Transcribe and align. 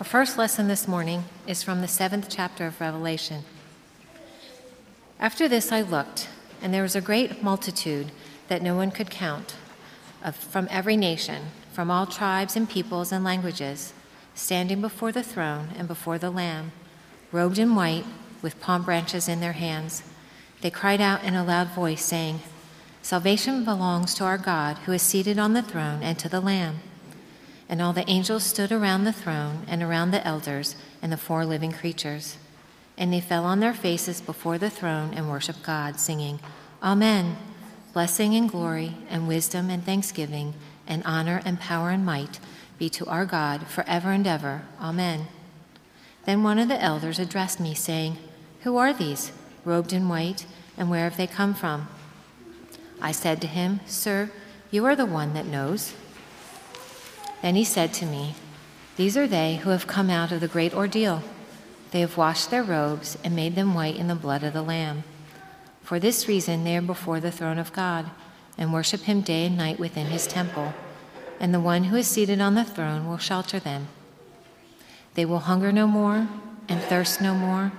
Our 0.00 0.04
first 0.04 0.36
lesson 0.36 0.66
this 0.66 0.88
morning 0.88 1.22
is 1.46 1.62
from 1.62 1.80
the 1.80 1.86
seventh 1.86 2.26
chapter 2.28 2.66
of 2.66 2.80
Revelation. 2.80 3.44
After 5.20 5.46
this 5.46 5.70
I 5.70 5.82
looked, 5.82 6.28
and 6.60 6.74
there 6.74 6.82
was 6.82 6.96
a 6.96 7.00
great 7.00 7.44
multitude 7.44 8.10
that 8.48 8.60
no 8.60 8.74
one 8.74 8.90
could 8.90 9.08
count, 9.08 9.54
of, 10.20 10.34
from 10.34 10.66
every 10.68 10.96
nation, 10.96 11.44
from 11.72 11.92
all 11.92 12.06
tribes 12.06 12.56
and 12.56 12.68
peoples 12.68 13.12
and 13.12 13.22
languages, 13.22 13.92
standing 14.34 14.80
before 14.80 15.12
the 15.12 15.22
throne 15.22 15.68
and 15.78 15.86
before 15.86 16.18
the 16.18 16.30
Lamb, 16.30 16.72
robed 17.30 17.60
in 17.60 17.76
white, 17.76 18.04
with 18.42 18.60
palm 18.60 18.82
branches 18.82 19.28
in 19.28 19.38
their 19.38 19.52
hands. 19.52 20.02
They 20.60 20.70
cried 20.70 21.00
out 21.00 21.22
in 21.22 21.36
a 21.36 21.44
loud 21.44 21.68
voice, 21.68 22.04
saying, 22.04 22.40
Salvation 23.00 23.64
belongs 23.64 24.12
to 24.14 24.24
our 24.24 24.38
God, 24.38 24.76
who 24.78 24.92
is 24.92 25.02
seated 25.02 25.38
on 25.38 25.52
the 25.52 25.62
throne, 25.62 26.02
and 26.02 26.18
to 26.18 26.28
the 26.28 26.40
Lamb. 26.40 26.80
And 27.74 27.82
all 27.82 27.92
the 27.92 28.08
angels 28.08 28.44
stood 28.44 28.70
around 28.70 29.02
the 29.02 29.12
throne 29.12 29.64
and 29.66 29.82
around 29.82 30.12
the 30.12 30.24
elders 30.24 30.76
and 31.02 31.10
the 31.10 31.16
four 31.16 31.44
living 31.44 31.72
creatures. 31.72 32.36
And 32.96 33.12
they 33.12 33.20
fell 33.20 33.44
on 33.44 33.58
their 33.58 33.74
faces 33.74 34.20
before 34.20 34.58
the 34.58 34.70
throne 34.70 35.12
and 35.12 35.28
worshiped 35.28 35.64
God, 35.64 35.98
singing, 35.98 36.38
Amen. 36.84 37.36
Blessing 37.92 38.36
and 38.36 38.48
glory 38.48 38.94
and 39.10 39.26
wisdom 39.26 39.70
and 39.70 39.84
thanksgiving 39.84 40.54
and 40.86 41.02
honor 41.04 41.42
and 41.44 41.58
power 41.58 41.90
and 41.90 42.06
might 42.06 42.38
be 42.78 42.88
to 42.90 43.06
our 43.06 43.26
God 43.26 43.66
forever 43.66 44.12
and 44.12 44.24
ever. 44.24 44.62
Amen. 44.80 45.26
Then 46.26 46.44
one 46.44 46.60
of 46.60 46.68
the 46.68 46.80
elders 46.80 47.18
addressed 47.18 47.58
me, 47.58 47.74
saying, 47.74 48.18
Who 48.60 48.76
are 48.76 48.92
these, 48.92 49.32
robed 49.64 49.92
in 49.92 50.08
white, 50.08 50.46
and 50.78 50.90
where 50.90 51.10
have 51.10 51.16
they 51.16 51.26
come 51.26 51.54
from? 51.54 51.88
I 53.00 53.10
said 53.10 53.40
to 53.40 53.48
him, 53.48 53.80
Sir, 53.84 54.30
you 54.70 54.84
are 54.84 54.94
the 54.94 55.04
one 55.04 55.34
that 55.34 55.46
knows. 55.46 55.92
Then 57.44 57.56
he 57.56 57.64
said 57.64 57.92
to 57.94 58.06
me, 58.06 58.36
These 58.96 59.18
are 59.18 59.26
they 59.26 59.56
who 59.56 59.68
have 59.68 59.86
come 59.86 60.08
out 60.08 60.32
of 60.32 60.40
the 60.40 60.48
great 60.48 60.72
ordeal. 60.72 61.22
They 61.90 62.00
have 62.00 62.16
washed 62.16 62.50
their 62.50 62.62
robes 62.62 63.18
and 63.22 63.36
made 63.36 63.54
them 63.54 63.74
white 63.74 63.96
in 63.96 64.08
the 64.08 64.14
blood 64.14 64.42
of 64.42 64.54
the 64.54 64.62
Lamb. 64.62 65.04
For 65.82 66.00
this 66.00 66.26
reason, 66.26 66.64
they 66.64 66.74
are 66.74 66.80
before 66.80 67.20
the 67.20 67.30
throne 67.30 67.58
of 67.58 67.74
God 67.74 68.08
and 68.56 68.72
worship 68.72 69.02
him 69.02 69.20
day 69.20 69.44
and 69.44 69.58
night 69.58 69.78
within 69.78 70.06
his 70.06 70.26
temple. 70.26 70.72
And 71.38 71.52
the 71.52 71.60
one 71.60 71.84
who 71.84 71.96
is 71.96 72.06
seated 72.06 72.40
on 72.40 72.54
the 72.54 72.64
throne 72.64 73.06
will 73.06 73.18
shelter 73.18 73.60
them. 73.60 73.88
They 75.12 75.26
will 75.26 75.40
hunger 75.40 75.70
no 75.70 75.86
more 75.86 76.26
and 76.66 76.80
thirst 76.80 77.20
no 77.20 77.34
more. 77.34 77.72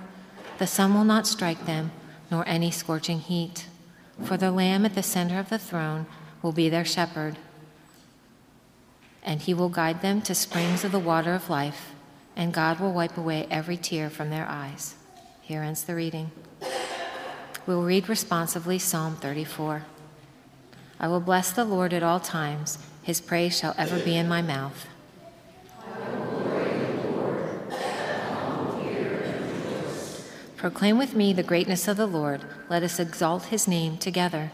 The 0.58 0.68
sun 0.68 0.94
will 0.94 1.02
not 1.02 1.26
strike 1.26 1.66
them, 1.66 1.90
nor 2.30 2.46
any 2.46 2.70
scorching 2.70 3.18
heat. 3.18 3.66
For 4.22 4.36
the 4.36 4.52
Lamb 4.52 4.84
at 4.84 4.94
the 4.94 5.02
center 5.02 5.40
of 5.40 5.48
the 5.48 5.58
throne 5.58 6.06
will 6.40 6.52
be 6.52 6.68
their 6.68 6.84
shepherd 6.84 7.36
and 9.26 9.42
he 9.42 9.52
will 9.52 9.68
guide 9.68 10.00
them 10.00 10.22
to 10.22 10.34
springs 10.34 10.84
of 10.84 10.92
the 10.92 11.00
water 11.00 11.34
of 11.34 11.50
life, 11.50 11.90
and 12.36 12.54
God 12.54 12.78
will 12.78 12.92
wipe 12.92 13.18
away 13.18 13.48
every 13.50 13.76
tear 13.76 14.08
from 14.08 14.30
their 14.30 14.46
eyes. 14.48 14.94
Here 15.42 15.62
ends 15.62 15.82
the 15.82 15.96
reading. 15.96 16.30
We 17.66 17.74
will 17.74 17.84
read 17.84 18.08
responsively 18.08 18.78
Psalm 18.78 19.16
34. 19.16 19.84
I 21.00 21.08
will 21.08 21.20
bless 21.20 21.50
the 21.50 21.64
Lord 21.64 21.92
at 21.92 22.04
all 22.04 22.20
times, 22.20 22.78
his 23.02 23.20
praise 23.20 23.58
shall 23.58 23.74
ever 23.76 23.98
be 23.98 24.16
in 24.16 24.28
my 24.28 24.40
mouth. 24.42 24.86
Proclaim 30.56 30.96
with 30.98 31.14
me 31.14 31.32
the 31.32 31.42
greatness 31.42 31.86
of 31.86 31.96
the 31.96 32.06
Lord. 32.06 32.42
Let 32.70 32.82
us 32.82 32.98
exalt 32.98 33.44
his 33.46 33.68
name 33.68 33.98
together. 33.98 34.52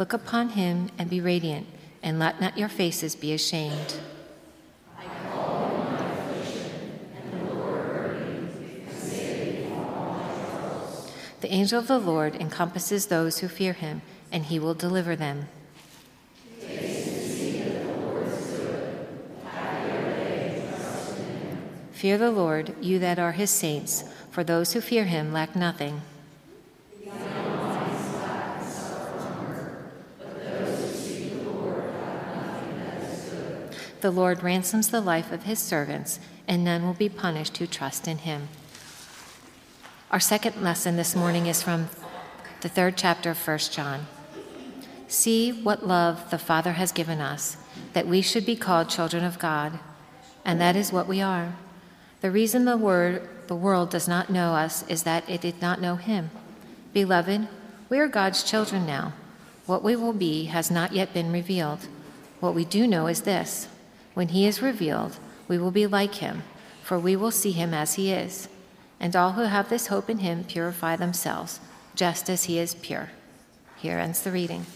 Look 0.00 0.14
upon 0.14 0.48
him 0.56 0.88
and 0.96 1.10
be 1.10 1.20
radiant, 1.20 1.66
and 2.02 2.18
let 2.18 2.40
not 2.40 2.56
your 2.56 2.70
faces 2.70 3.14
be 3.14 3.34
ashamed. 3.34 4.00
The 11.42 11.52
angel 11.52 11.78
of 11.78 11.86
the 11.86 11.98
Lord 11.98 12.34
encompasses 12.36 13.08
those 13.08 13.40
who 13.40 13.48
fear 13.48 13.74
him, 13.74 14.00
and 14.32 14.46
he 14.46 14.58
will 14.58 14.72
deliver 14.72 15.16
them. 15.16 15.48
Fear 21.92 22.16
the 22.16 22.30
Lord, 22.30 22.74
you 22.80 22.98
that 23.00 23.18
are 23.18 23.32
his 23.32 23.50
saints, 23.50 24.04
for 24.30 24.42
those 24.42 24.72
who 24.72 24.80
fear 24.80 25.04
him 25.04 25.34
lack 25.34 25.54
nothing. 25.54 26.00
The 34.00 34.10
Lord 34.10 34.42
ransoms 34.42 34.88
the 34.88 35.02
life 35.02 35.30
of 35.30 35.42
his 35.42 35.58
servants, 35.58 36.20
and 36.48 36.64
none 36.64 36.86
will 36.86 36.94
be 36.94 37.10
punished 37.10 37.58
who 37.58 37.66
trust 37.66 38.08
in 38.08 38.18
him. 38.18 38.48
Our 40.10 40.20
second 40.20 40.62
lesson 40.62 40.96
this 40.96 41.14
morning 41.14 41.46
is 41.46 41.62
from 41.62 41.90
the 42.62 42.70
third 42.70 42.96
chapter 42.96 43.30
of 43.30 43.46
1 43.46 43.58
John. 43.70 44.06
See 45.06 45.52
what 45.52 45.86
love 45.86 46.30
the 46.30 46.38
Father 46.38 46.72
has 46.72 46.92
given 46.92 47.20
us, 47.20 47.58
that 47.92 48.06
we 48.06 48.22
should 48.22 48.46
be 48.46 48.56
called 48.56 48.88
children 48.88 49.22
of 49.22 49.38
God, 49.38 49.78
and 50.46 50.58
that 50.60 50.76
is 50.76 50.92
what 50.92 51.06
we 51.06 51.20
are. 51.20 51.54
The 52.22 52.30
reason 52.30 52.64
the, 52.64 52.78
word, 52.78 53.28
the 53.48 53.54
world 53.54 53.90
does 53.90 54.08
not 54.08 54.30
know 54.30 54.54
us 54.54 54.82
is 54.88 55.02
that 55.02 55.28
it 55.28 55.42
did 55.42 55.60
not 55.60 55.80
know 55.80 55.96
him. 55.96 56.30
Beloved, 56.94 57.48
we 57.90 57.98
are 57.98 58.08
God's 58.08 58.42
children 58.42 58.86
now. 58.86 59.12
What 59.66 59.82
we 59.82 59.94
will 59.94 60.14
be 60.14 60.44
has 60.46 60.70
not 60.70 60.92
yet 60.92 61.12
been 61.12 61.30
revealed. 61.30 61.86
What 62.40 62.54
we 62.54 62.64
do 62.64 62.86
know 62.86 63.06
is 63.06 63.22
this 63.22 63.68
when 64.14 64.28
he 64.28 64.46
is 64.46 64.62
revealed, 64.62 65.18
we 65.48 65.58
will 65.58 65.70
be 65.70 65.86
like 65.86 66.16
him, 66.16 66.42
for 66.82 66.98
we 66.98 67.16
will 67.16 67.30
see 67.30 67.52
him 67.52 67.74
as 67.74 67.94
he 67.94 68.12
is. 68.12 68.48
And 68.98 69.16
all 69.16 69.32
who 69.32 69.42
have 69.42 69.68
this 69.68 69.86
hope 69.86 70.10
in 70.10 70.18
him 70.18 70.44
purify 70.44 70.96
themselves, 70.96 71.60
just 71.94 72.28
as 72.28 72.44
he 72.44 72.58
is 72.58 72.74
pure. 72.74 73.10
Here 73.76 73.98
ends 73.98 74.22
the 74.22 74.30
reading. 74.30 74.66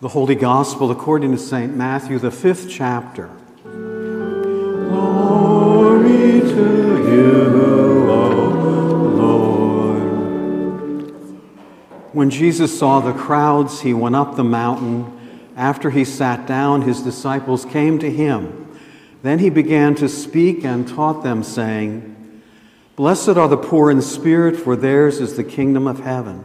The 0.00 0.06
Holy 0.06 0.36
Gospel 0.36 0.92
according 0.92 1.32
to 1.32 1.38
St. 1.38 1.74
Matthew, 1.74 2.20
the 2.20 2.30
fifth 2.30 2.70
chapter. 2.70 3.28
Glory 4.90 6.40
to 6.40 7.10
you, 7.10 8.08
O 8.08 8.44
Lord. 9.16 10.00
When 12.12 12.30
Jesus 12.30 12.78
saw 12.78 13.00
the 13.00 13.12
crowds, 13.12 13.80
he 13.80 13.92
went 13.92 14.14
up 14.14 14.36
the 14.36 14.44
mountain. 14.44 15.18
After 15.56 15.90
he 15.90 16.04
sat 16.04 16.46
down, 16.46 16.82
his 16.82 17.02
disciples 17.02 17.64
came 17.64 17.98
to 17.98 18.08
him. 18.08 18.72
Then 19.22 19.40
he 19.40 19.50
began 19.50 19.96
to 19.96 20.08
speak 20.08 20.64
and 20.64 20.86
taught 20.86 21.24
them, 21.24 21.42
saying, 21.42 22.42
Blessed 22.94 23.30
are 23.30 23.48
the 23.48 23.56
poor 23.56 23.90
in 23.90 24.00
spirit, 24.02 24.54
for 24.54 24.76
theirs 24.76 25.18
is 25.18 25.34
the 25.34 25.42
kingdom 25.42 25.88
of 25.88 25.98
heaven. 25.98 26.44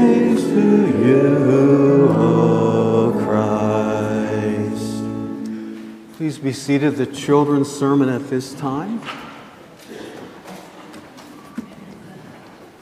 Pray. 0.53 0.81
you, 1.01 2.07
O 2.09 3.11
Christ. 3.25 5.03
Please 6.17 6.37
be 6.37 6.51
seated. 6.51 6.97
The 6.97 7.05
children's 7.05 7.71
sermon 7.71 8.09
at 8.09 8.29
this 8.29 8.53
time. 8.53 9.01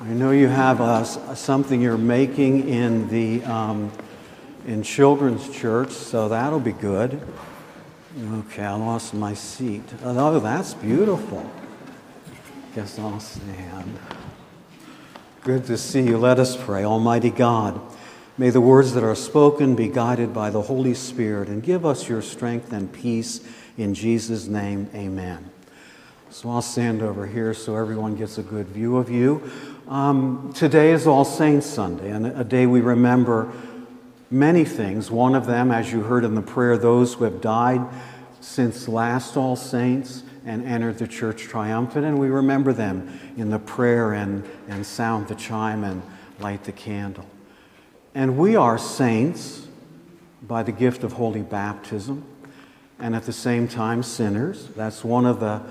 I 0.02 0.08
know 0.14 0.32
you 0.32 0.48
have 0.48 0.82
uh, 0.82 1.04
something 1.04 1.80
you're 1.82 1.98
making 1.98 2.68
in 2.68 3.08
the 3.10 3.44
um, 3.46 3.92
in 4.66 4.82
children's 4.82 5.50
church, 5.50 5.92
so 5.92 6.28
that'll 6.30 6.60
be 6.60 6.74
good. 6.74 7.22
Okay, 8.20 8.64
I 8.64 8.74
lost 8.74 9.14
my 9.14 9.36
seat. 9.36 9.84
Oh, 10.04 10.40
that's 10.40 10.74
beautiful. 10.74 11.48
Guess 12.74 12.98
I'll 12.98 13.20
stand. 13.20 14.00
Good 15.44 15.68
to 15.68 15.78
see 15.78 16.02
you. 16.02 16.18
Let 16.18 16.38
us 16.38 16.58
pray. 16.58 16.84
Almighty 16.84 17.30
God, 17.30 17.80
may 18.38 18.50
the 18.50 18.60
words 18.60 18.94
that 18.94 19.06
are 19.06 19.16
spoken 19.16 19.74
be 19.74 19.88
guided 19.88 20.34
by 20.34 20.50
the 20.50 20.64
Holy 20.64 20.94
Spirit 20.94 21.48
and 21.48 21.64
give 21.64 21.86
us 21.86 22.10
your 22.10 22.22
strength 22.22 22.74
and 22.74 22.92
peace. 22.92 23.40
In 23.78 23.94
Jesus' 23.94 24.48
name, 24.48 24.90
amen. 24.94 25.50
So 26.30 26.50
I'll 26.50 26.62
stand 26.62 27.02
over 27.02 27.26
here 27.26 27.54
so 27.54 27.78
everyone 27.78 28.18
gets 28.18 28.38
a 28.38 28.44
good 28.44 28.68
view 28.68 28.98
of 28.98 29.10
you. 29.10 29.50
Um, 29.88 30.52
today 30.54 30.92
is 30.92 31.08
All 31.08 31.24
Saints 31.24 31.66
Sunday, 31.66 32.12
and 32.12 32.26
a 32.28 32.44
day 32.44 32.66
we 32.66 32.82
remember 32.82 33.50
many 34.30 34.66
things. 34.66 35.10
One 35.10 35.36
of 35.36 35.46
them, 35.46 35.72
as 35.72 35.90
you 35.90 36.02
heard 36.02 36.26
in 36.26 36.36
the 36.36 36.42
prayer, 36.42 36.78
those 36.78 37.14
who 37.14 37.24
have 37.24 37.40
died 37.40 37.80
since 38.42 38.90
last 38.90 39.38
All 39.38 39.56
Saints 39.56 40.24
and 40.46 40.66
entered 40.66 40.98
the 40.98 41.08
church 41.08 41.44
triumphant, 41.44 42.06
and 42.06 42.18
we 42.18 42.30
remember 42.30 42.74
them 42.74 43.20
in 43.38 43.50
the 43.50 43.60
prayer 43.60 44.14
and, 44.14 44.48
and 44.68 44.86
sound 44.86 45.28
the 45.28 45.36
chime 45.36 45.84
and 45.84 46.02
light 46.40 46.64
the 46.64 46.72
candle. 46.72 47.26
And 48.16 48.38
we 48.38 48.56
are 48.56 48.78
saints 48.78 49.68
by 50.42 50.64
the 50.64 50.72
gift 50.72 51.04
of 51.04 51.14
holy 51.14 51.42
baptism, 51.42 52.24
and 52.98 53.16
at 53.16 53.24
the 53.24 53.34
same 53.34 53.68
time, 53.68 54.04
sinners. 54.04 54.68
That's 54.76 55.04
one 55.04 55.26
of 55.26 55.40
the 55.40 55.62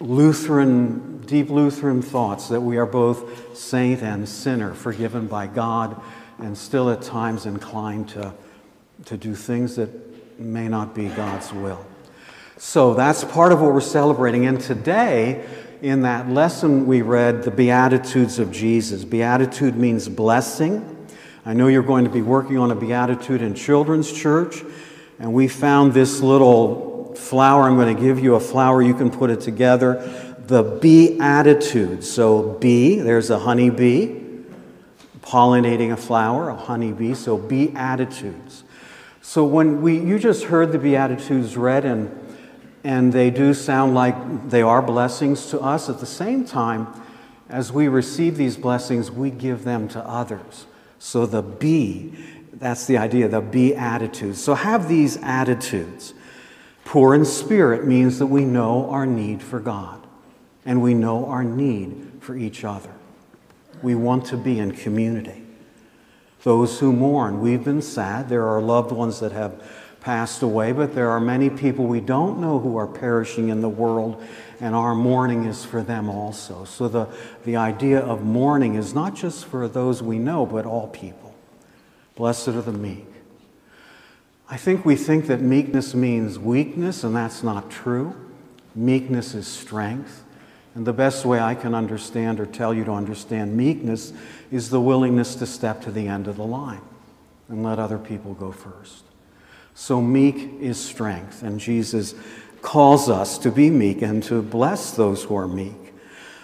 Lutheran, 0.00 1.22
deep 1.26 1.50
Lutheran 1.50 2.02
thoughts 2.02 2.48
that 2.48 2.60
we 2.60 2.76
are 2.76 2.86
both 2.86 3.56
saint 3.56 4.02
and 4.02 4.28
sinner, 4.28 4.74
forgiven 4.74 5.26
by 5.26 5.46
God, 5.46 6.00
and 6.38 6.56
still 6.56 6.90
at 6.90 7.02
times 7.02 7.46
inclined 7.46 8.08
to, 8.10 8.34
to 9.06 9.16
do 9.16 9.34
things 9.34 9.76
that 9.76 9.90
may 10.38 10.68
not 10.68 10.94
be 10.94 11.08
God's 11.08 11.52
will. 11.52 11.84
So 12.56 12.94
that's 12.94 13.24
part 13.24 13.50
of 13.50 13.60
what 13.60 13.72
we're 13.72 13.80
celebrating. 13.80 14.46
And 14.46 14.60
today, 14.60 15.44
in 15.82 16.02
that 16.02 16.28
lesson, 16.28 16.86
we 16.86 17.02
read 17.02 17.42
the 17.42 17.50
Beatitudes 17.50 18.38
of 18.38 18.52
Jesus. 18.52 19.04
Beatitude 19.04 19.76
means 19.76 20.08
blessing. 20.08 21.08
I 21.44 21.52
know 21.52 21.66
you're 21.66 21.82
going 21.82 22.04
to 22.04 22.10
be 22.10 22.22
working 22.22 22.56
on 22.58 22.70
a 22.70 22.76
Beatitude 22.76 23.42
in 23.42 23.54
Children's 23.54 24.12
Church, 24.12 24.62
and 25.18 25.34
we 25.34 25.48
found 25.48 25.94
this 25.94 26.20
little 26.20 27.14
flower. 27.16 27.64
I'm 27.64 27.76
going 27.76 27.94
to 27.94 28.00
give 28.00 28.20
you 28.20 28.36
a 28.36 28.40
flower, 28.40 28.82
you 28.82 28.94
can 28.94 29.10
put 29.10 29.30
it 29.30 29.40
together. 29.40 30.36
The 30.46 30.62
Beatitude. 30.62 32.04
So, 32.04 32.52
bee, 32.60 33.00
there's 33.00 33.30
a 33.30 33.40
honeybee 33.40 34.20
pollinating 35.22 35.90
a 35.92 35.96
flower, 35.96 36.50
a 36.50 36.54
honeybee. 36.54 37.14
So, 37.14 37.36
Beatitudes. 37.36 38.62
So 39.26 39.42
when 39.44 39.80
we, 39.80 39.98
you 39.98 40.18
just 40.18 40.44
heard 40.44 40.70
the 40.70 40.78
Beatitudes 40.78 41.56
read, 41.56 41.86
and, 41.86 42.10
and 42.84 43.12
they 43.12 43.30
do 43.30 43.54
sound 43.54 43.94
like 43.94 44.50
they 44.50 44.62
are 44.62 44.82
blessings 44.82 45.46
to 45.50 45.60
us, 45.60 45.88
at 45.88 46.00
the 46.00 46.06
same 46.06 46.44
time, 46.44 46.86
as 47.48 47.72
we 47.72 47.88
receive 47.88 48.36
these 48.36 48.56
blessings, 48.56 49.10
we 49.10 49.30
give 49.30 49.64
them 49.64 49.88
to 49.88 50.00
others. 50.00 50.66
So 50.98 51.26
the 51.26 51.42
be, 51.42 52.14
that's 52.52 52.86
the 52.86 52.98
idea, 52.98 53.28
the 53.28 53.40
be 53.40 53.74
attitudes. 53.74 54.42
So 54.42 54.54
have 54.54 54.88
these 54.88 55.16
attitudes. 55.18 56.14
Poor 56.84 57.14
in 57.14 57.24
spirit 57.24 57.86
means 57.86 58.18
that 58.18 58.26
we 58.26 58.44
know 58.44 58.90
our 58.90 59.06
need 59.06 59.42
for 59.42 59.60
God 59.60 60.06
and 60.64 60.82
we 60.82 60.94
know 60.94 61.26
our 61.26 61.42
need 61.42 62.12
for 62.20 62.36
each 62.36 62.64
other. 62.64 62.92
We 63.82 63.94
want 63.94 64.26
to 64.26 64.36
be 64.36 64.58
in 64.58 64.72
community 64.72 65.44
those 66.44 66.78
who 66.78 66.92
mourn. 66.92 67.40
We've 67.40 67.64
been 67.64 67.82
sad. 67.82 68.28
There 68.28 68.46
are 68.46 68.60
loved 68.60 68.92
ones 68.92 69.18
that 69.20 69.32
have 69.32 69.60
passed 70.04 70.42
away, 70.42 70.70
but 70.70 70.94
there 70.94 71.08
are 71.08 71.18
many 71.18 71.48
people 71.48 71.86
we 71.86 71.98
don't 71.98 72.38
know 72.38 72.58
who 72.58 72.76
are 72.76 72.86
perishing 72.86 73.48
in 73.48 73.62
the 73.62 73.68
world, 73.70 74.22
and 74.60 74.74
our 74.74 74.94
mourning 74.94 75.46
is 75.46 75.64
for 75.64 75.82
them 75.82 76.10
also. 76.10 76.64
So 76.64 76.88
the, 76.88 77.08
the 77.46 77.56
idea 77.56 78.00
of 78.00 78.22
mourning 78.22 78.74
is 78.74 78.92
not 78.92 79.16
just 79.16 79.46
for 79.46 79.66
those 79.66 80.02
we 80.02 80.18
know, 80.18 80.44
but 80.44 80.66
all 80.66 80.88
people. 80.88 81.34
Blessed 82.16 82.48
are 82.48 82.60
the 82.60 82.70
meek. 82.70 83.06
I 84.50 84.58
think 84.58 84.84
we 84.84 84.94
think 84.94 85.26
that 85.28 85.40
meekness 85.40 85.94
means 85.94 86.38
weakness, 86.38 87.02
and 87.02 87.16
that's 87.16 87.42
not 87.42 87.70
true. 87.70 88.14
Meekness 88.74 89.34
is 89.34 89.46
strength. 89.46 90.22
And 90.74 90.86
the 90.86 90.92
best 90.92 91.24
way 91.24 91.40
I 91.40 91.54
can 91.54 91.74
understand 91.74 92.40
or 92.40 92.46
tell 92.46 92.74
you 92.74 92.84
to 92.84 92.92
understand 92.92 93.56
meekness 93.56 94.12
is 94.52 94.68
the 94.68 94.82
willingness 94.82 95.34
to 95.36 95.46
step 95.46 95.80
to 95.82 95.90
the 95.90 96.08
end 96.08 96.28
of 96.28 96.36
the 96.36 96.44
line 96.44 96.82
and 97.48 97.62
let 97.62 97.78
other 97.78 97.96
people 97.96 98.34
go 98.34 98.52
first. 98.52 99.04
So, 99.74 100.00
meek 100.00 100.60
is 100.60 100.78
strength, 100.80 101.42
and 101.42 101.58
Jesus 101.58 102.14
calls 102.62 103.10
us 103.10 103.38
to 103.38 103.50
be 103.50 103.70
meek 103.70 104.02
and 104.02 104.22
to 104.24 104.40
bless 104.40 104.92
those 104.92 105.24
who 105.24 105.36
are 105.36 105.48
meek. 105.48 105.92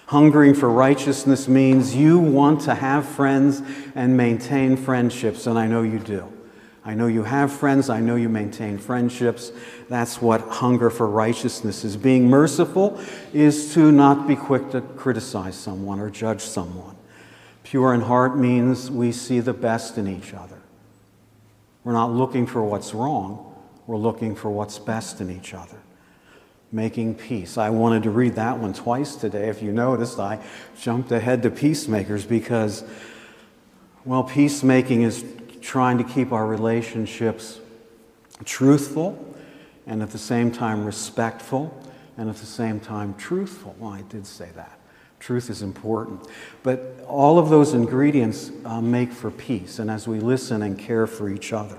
Hungering 0.06 0.54
for 0.54 0.68
righteousness 0.68 1.46
means 1.46 1.94
you 1.94 2.18
want 2.18 2.60
to 2.62 2.74
have 2.74 3.06
friends 3.06 3.62
and 3.94 4.16
maintain 4.16 4.76
friendships, 4.76 5.46
and 5.46 5.58
I 5.58 5.68
know 5.68 5.82
you 5.82 6.00
do. 6.00 6.30
I 6.84 6.94
know 6.94 7.06
you 7.06 7.22
have 7.24 7.52
friends. 7.52 7.90
I 7.90 8.00
know 8.00 8.16
you 8.16 8.28
maintain 8.28 8.78
friendships. 8.78 9.52
That's 9.88 10.20
what 10.20 10.40
hunger 10.40 10.90
for 10.90 11.06
righteousness 11.06 11.84
is. 11.84 11.96
Being 11.96 12.28
merciful 12.28 12.98
is 13.32 13.74
to 13.74 13.92
not 13.92 14.26
be 14.26 14.34
quick 14.34 14.70
to 14.70 14.80
criticize 14.80 15.56
someone 15.56 16.00
or 16.00 16.10
judge 16.10 16.40
someone. 16.40 16.96
Pure 17.62 17.94
in 17.94 18.00
heart 18.00 18.36
means 18.36 18.90
we 18.90 19.12
see 19.12 19.40
the 19.40 19.52
best 19.52 19.98
in 19.98 20.08
each 20.08 20.32
other. 20.32 20.59
We're 21.84 21.92
not 21.92 22.12
looking 22.12 22.46
for 22.46 22.62
what's 22.62 22.94
wrong, 22.94 23.54
we're 23.86 23.96
looking 23.96 24.34
for 24.34 24.50
what's 24.50 24.78
best 24.78 25.20
in 25.20 25.30
each 25.30 25.54
other. 25.54 25.78
Making 26.72 27.16
peace. 27.16 27.58
I 27.58 27.70
wanted 27.70 28.04
to 28.04 28.10
read 28.10 28.36
that 28.36 28.58
one 28.58 28.72
twice 28.72 29.16
today. 29.16 29.48
If 29.48 29.60
you 29.60 29.72
noticed, 29.72 30.20
I 30.20 30.38
jumped 30.80 31.10
ahead 31.10 31.42
to 31.42 31.50
peacemakers 31.50 32.24
because, 32.24 32.84
well, 34.04 34.22
peacemaking 34.22 35.02
is 35.02 35.24
trying 35.60 35.98
to 35.98 36.04
keep 36.04 36.30
our 36.32 36.46
relationships 36.46 37.58
truthful 38.44 39.34
and 39.86 40.02
at 40.02 40.10
the 40.10 40.18
same 40.18 40.52
time 40.52 40.84
respectful 40.84 41.76
and 42.16 42.30
at 42.30 42.36
the 42.36 42.46
same 42.46 42.78
time 42.78 43.14
truthful. 43.14 43.74
Well, 43.78 43.90
I 43.90 44.02
did 44.02 44.26
say 44.26 44.50
that. 44.54 44.79
Truth 45.20 45.50
is 45.50 45.60
important. 45.60 46.26
But 46.62 47.04
all 47.06 47.38
of 47.38 47.50
those 47.50 47.74
ingredients 47.74 48.50
uh, 48.64 48.80
make 48.80 49.12
for 49.12 49.30
peace, 49.30 49.78
and 49.78 49.90
as 49.90 50.08
we 50.08 50.18
listen 50.18 50.62
and 50.62 50.78
care 50.78 51.06
for 51.06 51.28
each 51.28 51.52
other. 51.52 51.78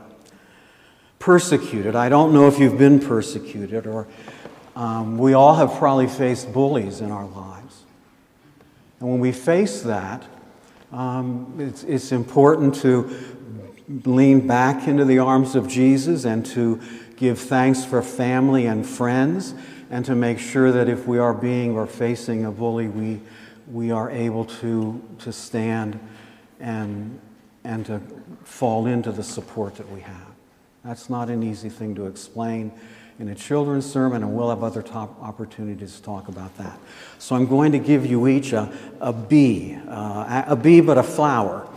Persecuted. 1.17 1.95
I 1.95 2.07
don't 2.07 2.33
know 2.33 2.48
if 2.48 2.60
you've 2.60 2.77
been 2.77 3.00
persecuted, 3.00 3.88
or 3.88 4.07
um, 4.75 5.17
we 5.17 5.33
all 5.33 5.55
have 5.55 5.74
probably 5.74 6.07
faced 6.07 6.53
bullies 6.53 7.01
in 7.01 7.12
our 7.12 7.25
lives. 7.25 7.83
And 9.00 9.10
when 9.10 9.19
we 9.19 9.31
face 9.31 9.81
that, 9.81 10.24
um, 10.91 11.55
it's, 11.57 11.83
it's 11.83 12.12
important 12.12 12.75
to 12.75 13.10
lean 14.05 14.45
back 14.45 14.88
into 14.88 15.03
the 15.03 15.19
arms 15.19 15.55
of 15.55 15.67
Jesus 15.67 16.25
and 16.25 16.45
to 16.48 16.79
give 17.17 17.39
thanks 17.39 17.83
for 17.83 18.01
family 18.01 18.67
and 18.67 18.86
friends 18.86 19.55
and 19.91 20.05
to 20.05 20.15
make 20.15 20.39
sure 20.39 20.71
that 20.71 20.88
if 20.88 21.05
we 21.05 21.19
are 21.19 21.33
being 21.33 21.75
or 21.75 21.86
facing 21.86 22.45
a 22.45 22.51
bully, 22.51 22.88
we, 22.88 23.19
we 23.69 23.91
are 23.91 24.10
able 24.10 24.45
to, 24.45 25.00
to 25.19 25.33
stand 25.33 26.00
and, 26.62 27.19
and 27.65 27.86
to 27.86 28.01
fall 28.45 28.88
into 28.88 29.12
the 29.12 29.21
support 29.21 29.75
that 29.75 29.91
we 29.91 30.00
have. 30.00 30.27
That's 30.86 31.10
not 31.10 31.29
an 31.29 31.43
easy 31.43 31.69
thing 31.69 31.93
to 31.95 32.07
explain 32.07 32.71
in 33.19 33.27
a 33.27 33.36
children's 33.36 33.86
sermon, 33.86 34.24
and 34.24 34.33
we'll 34.33 34.50
have 34.50 34.63
other 34.63 34.81
top 34.81 35.21
opportunities 35.21 35.98
to 35.98 36.01
talk 36.01 36.29
about 36.29 36.57
that. 36.57 36.79
So 37.19 37.36
I'm 37.36 37.45
going 37.45 37.74
to 37.74 37.79
give 37.79 38.05
you 38.05 38.27
each 38.29 38.53
a, 38.53 38.71
a 39.01 39.12
bee, 39.12 39.77
uh, 39.88 40.43
a 40.48 40.55
bee 40.55 40.79
but 40.79 40.98
a 40.98 41.03
flower. 41.03 41.67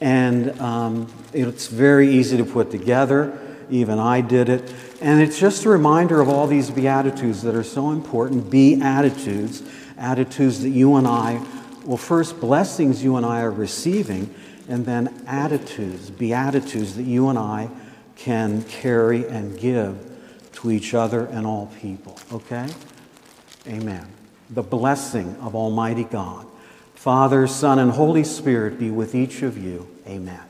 And 0.00 0.60
um, 0.60 1.06
it's 1.32 1.68
very 1.68 2.08
easy 2.10 2.36
to 2.36 2.44
put 2.44 2.72
together. 2.72 3.38
Even 3.70 4.00
I 4.00 4.22
did 4.22 4.48
it. 4.48 4.74
And 5.00 5.22
it's 5.22 5.38
just 5.38 5.64
a 5.64 5.70
reminder 5.70 6.20
of 6.20 6.28
all 6.28 6.46
these 6.46 6.70
Beatitudes 6.70 7.42
that 7.42 7.54
are 7.54 7.64
so 7.64 7.90
important. 7.90 8.50
Be 8.50 8.80
attitudes, 8.82 9.62
attitudes 9.96 10.60
that 10.60 10.70
you 10.70 10.96
and 10.96 11.06
I, 11.06 11.42
well, 11.84 11.96
first, 11.96 12.38
blessings 12.40 13.02
you 13.02 13.16
and 13.16 13.24
I 13.24 13.40
are 13.40 13.50
receiving, 13.50 14.34
and 14.68 14.84
then 14.84 15.24
attitudes, 15.26 16.10
Beatitudes 16.10 16.96
that 16.96 17.04
you 17.04 17.30
and 17.30 17.38
I 17.38 17.70
can 18.16 18.62
carry 18.64 19.26
and 19.26 19.58
give 19.58 19.98
to 20.52 20.70
each 20.70 20.92
other 20.92 21.24
and 21.26 21.46
all 21.46 21.72
people. 21.80 22.18
Okay? 22.30 22.68
Amen. 23.66 24.06
The 24.50 24.62
blessing 24.62 25.36
of 25.40 25.54
Almighty 25.54 26.04
God 26.04 26.46
Father, 26.94 27.46
Son, 27.46 27.78
and 27.78 27.92
Holy 27.92 28.22
Spirit 28.22 28.78
be 28.78 28.90
with 28.90 29.14
each 29.14 29.40
of 29.40 29.56
you. 29.56 29.88
Amen. 30.06 30.42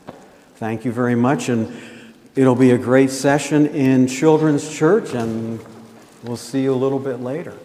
Thank 0.55 0.83
you 0.83 0.91
very 0.91 1.15
much, 1.15 1.47
and 1.47 1.73
it'll 2.35 2.55
be 2.55 2.71
a 2.71 2.77
great 2.77 3.09
session 3.09 3.67
in 3.67 4.07
Children's 4.07 4.73
Church, 4.73 5.13
and 5.13 5.59
we'll 6.23 6.37
see 6.37 6.63
you 6.63 6.73
a 6.73 6.75
little 6.75 6.99
bit 6.99 7.19
later. 7.19 7.57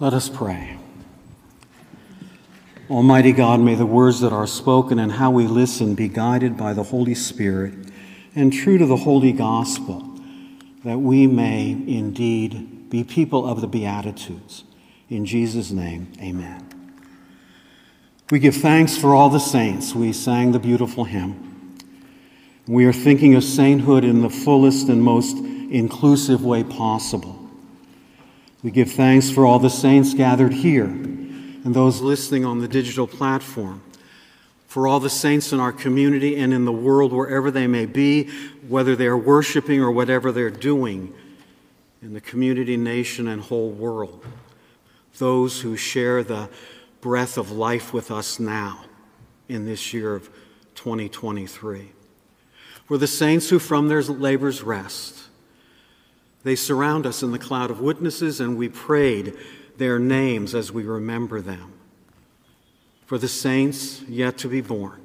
Let 0.00 0.14
us 0.14 0.30
pray. 0.30 0.78
Almighty 2.88 3.32
God, 3.32 3.60
may 3.60 3.74
the 3.74 3.84
words 3.84 4.20
that 4.20 4.32
are 4.32 4.46
spoken 4.46 4.98
and 4.98 5.12
how 5.12 5.30
we 5.30 5.46
listen 5.46 5.94
be 5.94 6.08
guided 6.08 6.56
by 6.56 6.72
the 6.72 6.84
Holy 6.84 7.14
Spirit 7.14 7.74
and 8.34 8.50
true 8.50 8.78
to 8.78 8.86
the 8.86 8.96
Holy 8.96 9.32
Gospel, 9.32 10.18
that 10.84 10.98
we 10.98 11.26
may 11.26 11.72
indeed 11.72 12.88
be 12.88 13.04
people 13.04 13.46
of 13.46 13.60
the 13.60 13.66
Beatitudes. 13.66 14.64
In 15.10 15.26
Jesus' 15.26 15.70
name, 15.70 16.10
amen. 16.18 16.66
We 18.30 18.38
give 18.38 18.56
thanks 18.56 18.96
for 18.96 19.14
all 19.14 19.28
the 19.28 19.38
saints. 19.38 19.94
We 19.94 20.14
sang 20.14 20.52
the 20.52 20.58
beautiful 20.58 21.04
hymn. 21.04 21.76
We 22.66 22.86
are 22.86 22.92
thinking 22.94 23.34
of 23.34 23.44
sainthood 23.44 24.04
in 24.04 24.22
the 24.22 24.30
fullest 24.30 24.88
and 24.88 25.02
most 25.02 25.36
inclusive 25.36 26.42
way 26.42 26.64
possible. 26.64 27.39
We 28.62 28.70
give 28.70 28.92
thanks 28.92 29.30
for 29.30 29.46
all 29.46 29.58
the 29.58 29.70
saints 29.70 30.12
gathered 30.12 30.52
here 30.52 30.84
and 30.84 31.74
those 31.74 32.02
listening 32.02 32.44
on 32.44 32.58
the 32.60 32.68
digital 32.68 33.06
platform, 33.06 33.82
for 34.66 34.86
all 34.86 35.00
the 35.00 35.10
saints 35.10 35.52
in 35.52 35.60
our 35.60 35.72
community 35.72 36.36
and 36.36 36.52
in 36.52 36.66
the 36.66 36.72
world, 36.72 37.12
wherever 37.12 37.50
they 37.50 37.66
may 37.66 37.86
be, 37.86 38.28
whether 38.68 38.94
they 38.94 39.06
are 39.06 39.16
worshiping 39.16 39.80
or 39.80 39.90
whatever 39.90 40.30
they're 40.30 40.50
doing 40.50 41.14
in 42.02 42.12
the 42.12 42.20
community, 42.20 42.76
nation, 42.76 43.28
and 43.28 43.42
whole 43.42 43.70
world. 43.70 44.24
Those 45.18 45.60
who 45.60 45.76
share 45.76 46.22
the 46.22 46.48
breath 47.00 47.38
of 47.38 47.50
life 47.50 47.92
with 47.94 48.10
us 48.10 48.38
now 48.38 48.84
in 49.48 49.64
this 49.64 49.92
year 49.94 50.14
of 50.14 50.30
2023. 50.74 51.92
For 52.86 52.98
the 52.98 53.06
saints 53.06 53.48
who 53.48 53.58
from 53.58 53.88
their 53.88 54.02
labors 54.02 54.62
rest, 54.62 55.29
they 56.42 56.56
surround 56.56 57.06
us 57.06 57.22
in 57.22 57.32
the 57.32 57.38
cloud 57.38 57.70
of 57.70 57.80
witnesses, 57.80 58.40
and 58.40 58.56
we 58.56 58.68
prayed 58.68 59.36
their 59.76 59.98
names 59.98 60.54
as 60.54 60.72
we 60.72 60.84
remember 60.84 61.40
them. 61.40 61.72
For 63.06 63.18
the 63.18 63.28
saints 63.28 64.02
yet 64.02 64.38
to 64.38 64.48
be 64.48 64.60
born, 64.60 65.00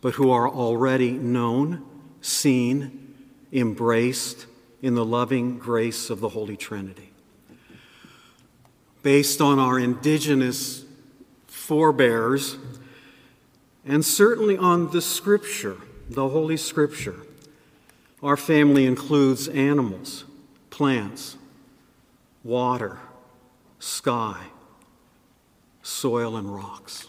but 0.00 0.14
who 0.14 0.30
are 0.30 0.48
already 0.48 1.12
known, 1.12 1.84
seen, 2.20 3.14
embraced 3.52 4.46
in 4.80 4.94
the 4.94 5.04
loving 5.04 5.58
grace 5.58 6.08
of 6.08 6.20
the 6.20 6.30
Holy 6.30 6.56
Trinity. 6.56 7.10
Based 9.02 9.40
on 9.40 9.58
our 9.58 9.78
indigenous 9.78 10.84
forebears, 11.46 12.56
and 13.84 14.04
certainly 14.04 14.56
on 14.56 14.90
the 14.90 15.02
Scripture, 15.02 15.76
the 16.08 16.28
Holy 16.28 16.56
Scripture, 16.56 17.16
our 18.22 18.36
family 18.36 18.86
includes 18.86 19.48
animals, 19.48 20.24
plants, 20.70 21.36
water, 22.42 22.98
sky, 23.78 24.44
soil, 25.82 26.36
and 26.36 26.52
rocks. 26.52 27.06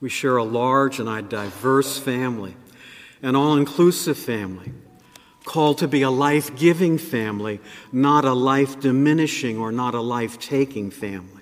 We 0.00 0.08
share 0.08 0.36
a 0.36 0.44
large 0.44 1.00
and 1.00 1.08
a 1.08 1.22
diverse 1.22 1.98
family, 1.98 2.56
an 3.22 3.34
all 3.34 3.56
inclusive 3.56 4.18
family, 4.18 4.72
called 5.44 5.78
to 5.78 5.88
be 5.88 6.02
a 6.02 6.10
life 6.10 6.54
giving 6.54 6.98
family, 6.98 7.60
not 7.90 8.24
a 8.24 8.34
life 8.34 8.78
diminishing 8.78 9.58
or 9.58 9.72
not 9.72 9.94
a 9.94 10.00
life 10.00 10.38
taking 10.38 10.90
family. 10.90 11.38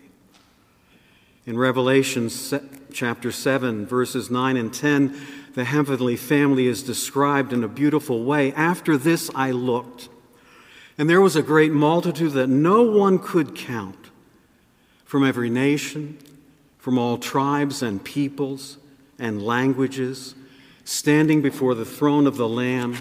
In 1.45 1.59
Revelation 1.59 2.31
chapter 2.93 3.31
7, 3.31 3.87
verses 3.87 4.31
9 4.31 4.57
and 4.57 4.73
10, 4.73 5.15
the 5.57 5.65
heavenly 5.65 6.17
family 6.17 6.67
is 6.67 6.83
described 6.83 7.51
in 7.51 7.65
a 7.65 7.69
beautiful 7.69 8.23
way. 8.23 8.53
After 8.53 8.99
this 8.99 9.31
I 9.35 9.53
looked, 9.53 10.11
and 10.99 11.09
there 11.09 11.23
was 11.23 11.35
a 11.35 11.43
great 11.43 11.73
multitude 11.73 12.33
that 12.33 12.49
no 12.49 12.83
one 12.83 13.19
could 13.19 13.55
count 13.57 14.11
from 15.07 15.25
every 15.25 15.49
nation, 15.49 16.19
from 16.77 16.99
all 16.99 17.17
tribes 17.17 17.83
and 17.83 18.05
peoples 18.05 18.77
and 19.19 19.43
languages, 19.43 20.35
standing 20.85 21.41
before 21.41 21.75
the 21.75 21.87
throne 21.87 22.27
of 22.27 22.37
the 22.37 22.49
Lamb, 22.49 22.95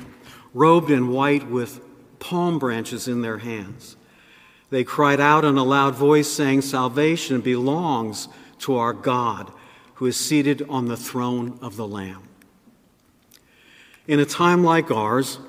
robed 0.53 0.89
in 0.89 1.09
white 1.09 1.50
with 1.50 1.81
palm 2.19 2.57
branches 2.57 3.05
in 3.05 3.21
their 3.21 3.39
hands. 3.39 3.97
They 4.69 4.85
cried 4.85 5.19
out 5.19 5.43
in 5.43 5.57
a 5.57 5.63
loud 5.63 5.95
voice, 5.95 6.31
saying, 6.31 6.62
Salvation 6.62 7.41
belongs 7.41 8.29
to 8.59 8.77
our 8.77 8.93
God 8.93 9.51
who 9.95 10.05
is 10.05 10.15
seated 10.15 10.65
on 10.69 10.85
the 10.85 10.95
throne 10.95 11.59
of 11.62 11.75
the 11.75 11.85
Lamb. 11.88 12.24
In 14.07 14.19
a 14.19 14.25
time 14.25 14.63
like 14.63 14.91
ours, 14.91 15.39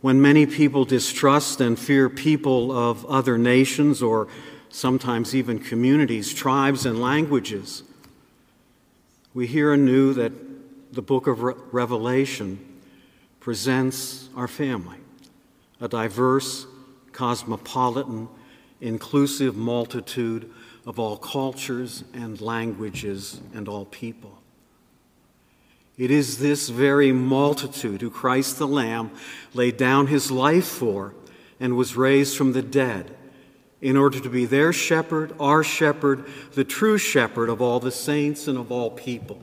when 0.00 0.20
many 0.20 0.46
people 0.46 0.84
distrust 0.84 1.60
and 1.60 1.78
fear 1.78 2.10
people 2.10 2.72
of 2.72 3.06
other 3.06 3.38
nations 3.38 4.02
or 4.02 4.26
sometimes 4.68 5.34
even 5.34 5.60
communities, 5.60 6.34
tribes, 6.34 6.84
and 6.84 7.00
languages, 7.00 7.84
we 9.32 9.46
hear 9.46 9.72
anew 9.72 10.12
that 10.14 10.32
the 10.92 11.02
book 11.02 11.28
of 11.28 11.42
Re- 11.42 11.54
Revelation 11.70 12.58
presents 13.38 14.28
our 14.34 14.48
family, 14.48 14.98
a 15.80 15.86
diverse, 15.86 16.66
cosmopolitan, 17.12 18.28
inclusive 18.80 19.56
multitude 19.56 20.50
of 20.84 20.98
all 20.98 21.16
cultures 21.16 22.02
and 22.12 22.40
languages 22.40 23.40
and 23.54 23.68
all 23.68 23.84
people. 23.84 24.40
It 25.96 26.10
is 26.10 26.38
this 26.38 26.68
very 26.68 27.12
multitude 27.12 28.00
who 28.00 28.10
Christ 28.10 28.58
the 28.58 28.66
Lamb 28.66 29.12
laid 29.52 29.76
down 29.76 30.08
his 30.08 30.30
life 30.30 30.66
for 30.66 31.14
and 31.60 31.76
was 31.76 31.96
raised 31.96 32.36
from 32.36 32.52
the 32.52 32.62
dead 32.62 33.16
in 33.80 33.96
order 33.96 34.18
to 34.18 34.28
be 34.28 34.44
their 34.44 34.72
shepherd, 34.72 35.32
our 35.38 35.62
shepherd, 35.62 36.24
the 36.54 36.64
true 36.64 36.98
shepherd 36.98 37.48
of 37.48 37.60
all 37.60 37.78
the 37.78 37.92
saints 37.92 38.48
and 38.48 38.58
of 38.58 38.72
all 38.72 38.90
people. 38.90 39.40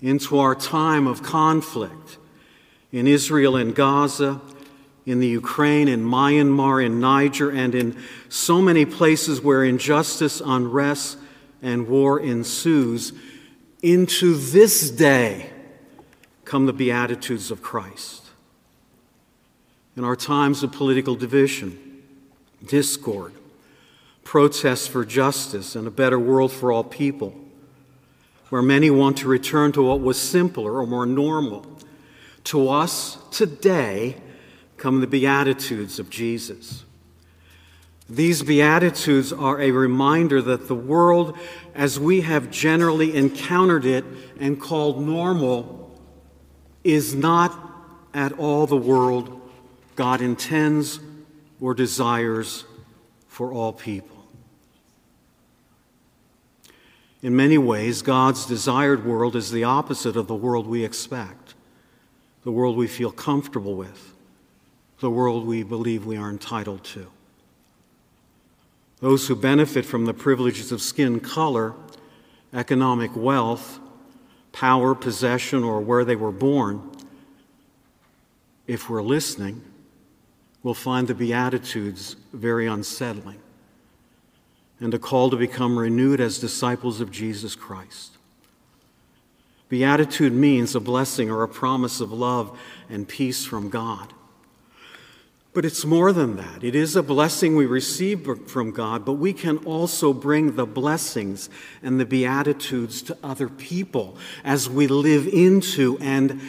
Into 0.00 0.38
our 0.38 0.54
time 0.54 1.06
of 1.06 1.22
conflict 1.22 2.18
in 2.90 3.06
Israel 3.06 3.54
and 3.54 3.74
Gaza, 3.74 4.40
in 5.06 5.20
the 5.20 5.28
Ukraine, 5.28 5.86
in 5.86 6.04
Myanmar, 6.04 6.84
in 6.84 6.98
Niger, 6.98 7.50
and 7.50 7.74
in 7.74 7.96
so 8.28 8.60
many 8.60 8.84
places 8.84 9.40
where 9.40 9.64
injustice, 9.64 10.42
unrest, 10.44 11.18
and 11.60 11.86
war 11.86 12.18
ensues 12.18 13.12
into 13.82 14.36
this 14.36 14.90
day 14.90 15.50
come 16.44 16.66
the 16.66 16.72
Beatitudes 16.72 17.50
of 17.50 17.62
Christ. 17.62 18.30
In 19.96 20.04
our 20.04 20.16
times 20.16 20.62
of 20.62 20.72
political 20.72 21.16
division, 21.16 22.02
discord, 22.64 23.34
protests 24.24 24.86
for 24.86 25.04
justice 25.04 25.74
and 25.74 25.86
a 25.86 25.90
better 25.90 26.18
world 26.18 26.52
for 26.52 26.72
all 26.72 26.84
people, 26.84 27.34
where 28.48 28.62
many 28.62 28.90
want 28.90 29.16
to 29.18 29.28
return 29.28 29.72
to 29.72 29.82
what 29.82 30.00
was 30.00 30.18
simpler 30.18 30.78
or 30.78 30.86
more 30.86 31.06
normal, 31.06 31.66
to 32.44 32.68
us 32.68 33.18
today 33.30 34.16
come 34.76 35.00
the 35.00 35.06
Beatitudes 35.06 35.98
of 35.98 36.08
Jesus. 36.08 36.84
These 38.08 38.42
Beatitudes 38.42 39.32
are 39.32 39.60
a 39.60 39.70
reminder 39.70 40.42
that 40.42 40.68
the 40.68 40.74
world, 40.74 41.38
as 41.74 41.98
we 41.98 42.22
have 42.22 42.50
generally 42.50 43.16
encountered 43.16 43.84
it 43.84 44.04
and 44.38 44.60
called 44.60 45.00
normal, 45.00 45.98
is 46.84 47.14
not 47.14 47.58
at 48.12 48.32
all 48.32 48.66
the 48.66 48.76
world 48.76 49.40
God 49.94 50.20
intends 50.20 51.00
or 51.60 51.74
desires 51.74 52.64
for 53.28 53.52
all 53.52 53.72
people. 53.72 54.26
In 57.22 57.36
many 57.36 57.56
ways, 57.56 58.02
God's 58.02 58.46
desired 58.46 59.06
world 59.06 59.36
is 59.36 59.52
the 59.52 59.64
opposite 59.64 60.16
of 60.16 60.26
the 60.26 60.34
world 60.34 60.66
we 60.66 60.84
expect, 60.84 61.54
the 62.42 62.50
world 62.50 62.76
we 62.76 62.88
feel 62.88 63.12
comfortable 63.12 63.76
with, 63.76 64.14
the 64.98 65.10
world 65.10 65.46
we 65.46 65.62
believe 65.62 66.04
we 66.04 66.16
are 66.16 66.30
entitled 66.30 66.82
to. 66.84 67.06
Those 69.02 69.26
who 69.26 69.34
benefit 69.34 69.84
from 69.84 70.04
the 70.04 70.14
privileges 70.14 70.70
of 70.70 70.80
skin 70.80 71.18
color, 71.18 71.74
economic 72.54 73.16
wealth, 73.16 73.80
power, 74.52 74.94
possession, 74.94 75.64
or 75.64 75.80
where 75.80 76.04
they 76.04 76.14
were 76.14 76.30
born, 76.30 76.88
if 78.68 78.88
we're 78.88 79.02
listening, 79.02 79.60
we'll 80.62 80.72
find 80.72 81.08
the 81.08 81.16
Beatitudes 81.16 82.14
very 82.32 82.68
unsettling 82.68 83.40
and 84.78 84.94
a 84.94 85.00
call 85.00 85.30
to 85.30 85.36
become 85.36 85.76
renewed 85.76 86.20
as 86.20 86.38
disciples 86.38 87.00
of 87.00 87.10
Jesus 87.10 87.56
Christ. 87.56 88.18
Beatitude 89.68 90.32
means 90.32 90.76
a 90.76 90.80
blessing 90.80 91.28
or 91.28 91.42
a 91.42 91.48
promise 91.48 92.00
of 92.00 92.12
love 92.12 92.56
and 92.88 93.08
peace 93.08 93.44
from 93.44 93.68
God. 93.68 94.12
But 95.54 95.66
it's 95.66 95.84
more 95.84 96.12
than 96.12 96.36
that. 96.36 96.64
It 96.64 96.74
is 96.74 96.96
a 96.96 97.02
blessing 97.02 97.56
we 97.56 97.66
receive 97.66 98.26
from 98.48 98.70
God, 98.70 99.04
but 99.04 99.14
we 99.14 99.34
can 99.34 99.58
also 99.58 100.14
bring 100.14 100.56
the 100.56 100.64
blessings 100.64 101.50
and 101.82 102.00
the 102.00 102.06
Beatitudes 102.06 103.02
to 103.02 103.18
other 103.22 103.48
people 103.48 104.16
as 104.44 104.70
we 104.70 104.86
live 104.86 105.26
into 105.26 105.98
and 106.00 106.40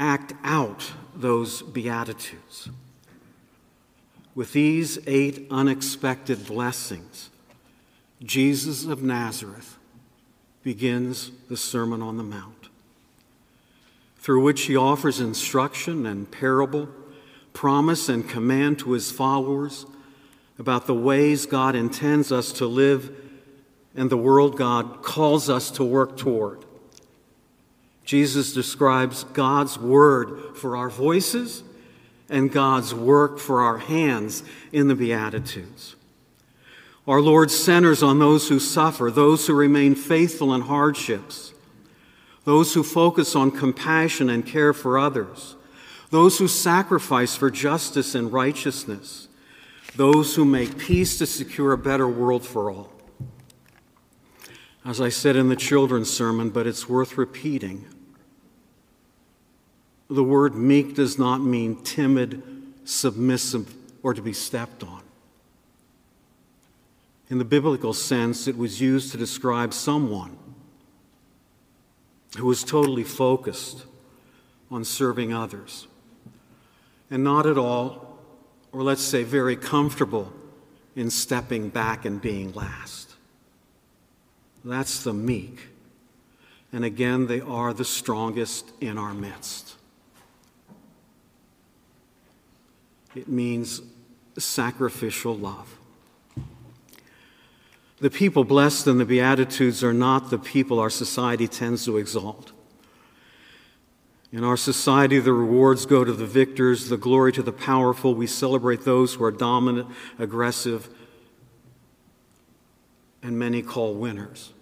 act 0.00 0.34
out 0.42 0.90
those 1.14 1.62
Beatitudes. 1.62 2.70
With 4.34 4.52
these 4.52 4.98
eight 5.06 5.46
unexpected 5.50 6.46
blessings, 6.46 7.30
Jesus 8.20 8.84
of 8.84 9.02
Nazareth 9.02 9.78
begins 10.64 11.30
the 11.48 11.56
Sermon 11.56 12.02
on 12.02 12.16
the 12.16 12.22
Mount, 12.24 12.68
through 14.16 14.42
which 14.42 14.62
he 14.62 14.74
offers 14.74 15.20
instruction 15.20 16.04
and 16.06 16.28
parable 16.28 16.88
promise 17.52 18.08
and 18.08 18.28
command 18.28 18.78
to 18.80 18.92
his 18.92 19.10
followers 19.10 19.86
about 20.58 20.86
the 20.86 20.94
ways 20.94 21.46
God 21.46 21.74
intends 21.74 22.30
us 22.30 22.52
to 22.54 22.66
live 22.66 23.16
and 23.94 24.10
the 24.10 24.16
world 24.16 24.56
God 24.56 25.02
calls 25.02 25.50
us 25.50 25.70
to 25.72 25.84
work 25.84 26.16
toward. 26.16 26.64
Jesus 28.04 28.52
describes 28.52 29.24
God's 29.24 29.78
word 29.78 30.56
for 30.56 30.76
our 30.76 30.90
voices 30.90 31.62
and 32.28 32.50
God's 32.50 32.94
work 32.94 33.38
for 33.38 33.60
our 33.60 33.78
hands 33.78 34.42
in 34.72 34.88
the 34.88 34.94
Beatitudes. 34.94 35.96
Our 37.06 37.20
Lord 37.20 37.50
centers 37.50 38.02
on 38.02 38.18
those 38.18 38.48
who 38.48 38.60
suffer, 38.60 39.10
those 39.10 39.46
who 39.46 39.54
remain 39.54 39.94
faithful 39.94 40.54
in 40.54 40.62
hardships, 40.62 41.52
those 42.44 42.74
who 42.74 42.82
focus 42.82 43.34
on 43.34 43.50
compassion 43.50 44.30
and 44.30 44.46
care 44.46 44.72
for 44.72 44.98
others 44.98 45.56
those 46.12 46.36
who 46.36 46.46
sacrifice 46.46 47.34
for 47.34 47.50
justice 47.50 48.14
and 48.14 48.30
righteousness, 48.30 49.28
those 49.96 50.34
who 50.34 50.44
make 50.44 50.76
peace 50.76 51.16
to 51.16 51.24
secure 51.24 51.72
a 51.72 51.78
better 51.78 52.06
world 52.06 52.44
for 52.44 52.70
all. 52.70 52.92
As 54.84 55.00
I 55.00 55.08
said 55.08 55.36
in 55.36 55.48
the 55.48 55.56
children's 55.56 56.10
sermon, 56.10 56.50
but 56.50 56.66
it's 56.66 56.86
worth 56.86 57.16
repeating, 57.16 57.86
the 60.10 60.22
word 60.22 60.54
meek 60.54 60.94
does 60.94 61.18
not 61.18 61.38
mean 61.38 61.82
timid, 61.82 62.42
submissive, 62.84 63.74
or 64.02 64.12
to 64.12 64.20
be 64.20 64.34
stepped 64.34 64.82
on. 64.82 65.00
In 67.30 67.38
the 67.38 67.44
biblical 67.46 67.94
sense, 67.94 68.46
it 68.46 68.58
was 68.58 68.82
used 68.82 69.12
to 69.12 69.16
describe 69.16 69.72
someone 69.72 70.36
who 72.36 72.44
was 72.44 72.62
totally 72.62 73.04
focused 73.04 73.86
on 74.70 74.84
serving 74.84 75.32
others 75.32 75.86
and 77.12 77.22
not 77.22 77.44
at 77.44 77.58
all, 77.58 78.16
or 78.72 78.82
let's 78.82 79.02
say 79.02 79.22
very 79.22 79.54
comfortable 79.54 80.32
in 80.96 81.10
stepping 81.10 81.68
back 81.68 82.06
and 82.06 82.22
being 82.22 82.50
last. 82.54 83.16
That's 84.64 85.04
the 85.04 85.12
meek. 85.12 85.68
And 86.72 86.86
again, 86.86 87.26
they 87.26 87.42
are 87.42 87.74
the 87.74 87.84
strongest 87.84 88.72
in 88.80 88.96
our 88.96 89.12
midst. 89.12 89.74
It 93.14 93.28
means 93.28 93.82
sacrificial 94.38 95.36
love. 95.36 95.76
The 97.98 98.08
people 98.08 98.44
blessed 98.44 98.86
in 98.86 98.96
the 98.96 99.04
Beatitudes 99.04 99.84
are 99.84 99.92
not 99.92 100.30
the 100.30 100.38
people 100.38 100.78
our 100.80 100.88
society 100.88 101.46
tends 101.46 101.84
to 101.84 101.98
exalt. 101.98 102.51
In 104.32 104.44
our 104.44 104.56
society, 104.56 105.18
the 105.18 105.32
rewards 105.34 105.84
go 105.84 106.04
to 106.04 106.12
the 106.12 106.26
victors, 106.26 106.88
the 106.88 106.96
glory 106.96 107.32
to 107.32 107.42
the 107.42 107.52
powerful. 107.52 108.14
We 108.14 108.26
celebrate 108.26 108.84
those 108.84 109.14
who 109.14 109.24
are 109.24 109.30
dominant, 109.30 109.88
aggressive, 110.18 110.88
and 113.22 113.38
many 113.38 113.60
call 113.60 113.94
winners. 113.94 114.54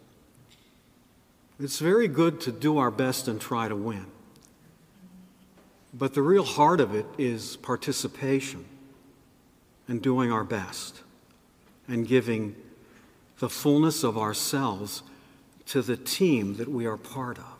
It's 1.60 1.78
very 1.78 2.08
good 2.08 2.40
to 2.42 2.52
do 2.52 2.78
our 2.78 2.90
best 2.90 3.28
and 3.28 3.40
try 3.40 3.68
to 3.68 3.76
win. 3.76 4.06
But 5.94 6.14
the 6.14 6.22
real 6.22 6.44
heart 6.44 6.80
of 6.80 6.94
it 6.94 7.06
is 7.16 7.56
participation 7.56 8.64
and 9.86 10.02
doing 10.02 10.32
our 10.32 10.44
best 10.44 11.02
and 11.86 12.06
giving 12.08 12.56
the 13.38 13.48
fullness 13.48 14.02
of 14.02 14.18
ourselves 14.18 15.02
to 15.66 15.82
the 15.82 15.96
team 15.96 16.56
that 16.56 16.68
we 16.68 16.86
are 16.86 16.96
part 16.96 17.38
of. 17.38 17.59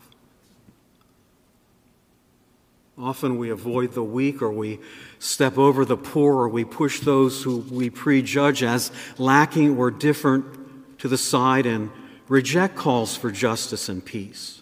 Often 3.01 3.39
we 3.39 3.49
avoid 3.49 3.93
the 3.93 4.03
weak 4.03 4.43
or 4.43 4.51
we 4.51 4.79
step 5.17 5.57
over 5.57 5.85
the 5.85 5.97
poor 5.97 6.35
or 6.35 6.49
we 6.49 6.63
push 6.63 6.99
those 6.99 7.41
who 7.41 7.65
we 7.71 7.89
prejudge 7.89 8.61
as 8.61 8.91
lacking 9.17 9.75
or 9.75 9.89
different 9.89 10.99
to 10.99 11.07
the 11.07 11.17
side 11.17 11.65
and 11.65 11.89
reject 12.27 12.75
calls 12.75 13.17
for 13.17 13.31
justice 13.31 13.89
and 13.89 14.05
peace. 14.05 14.61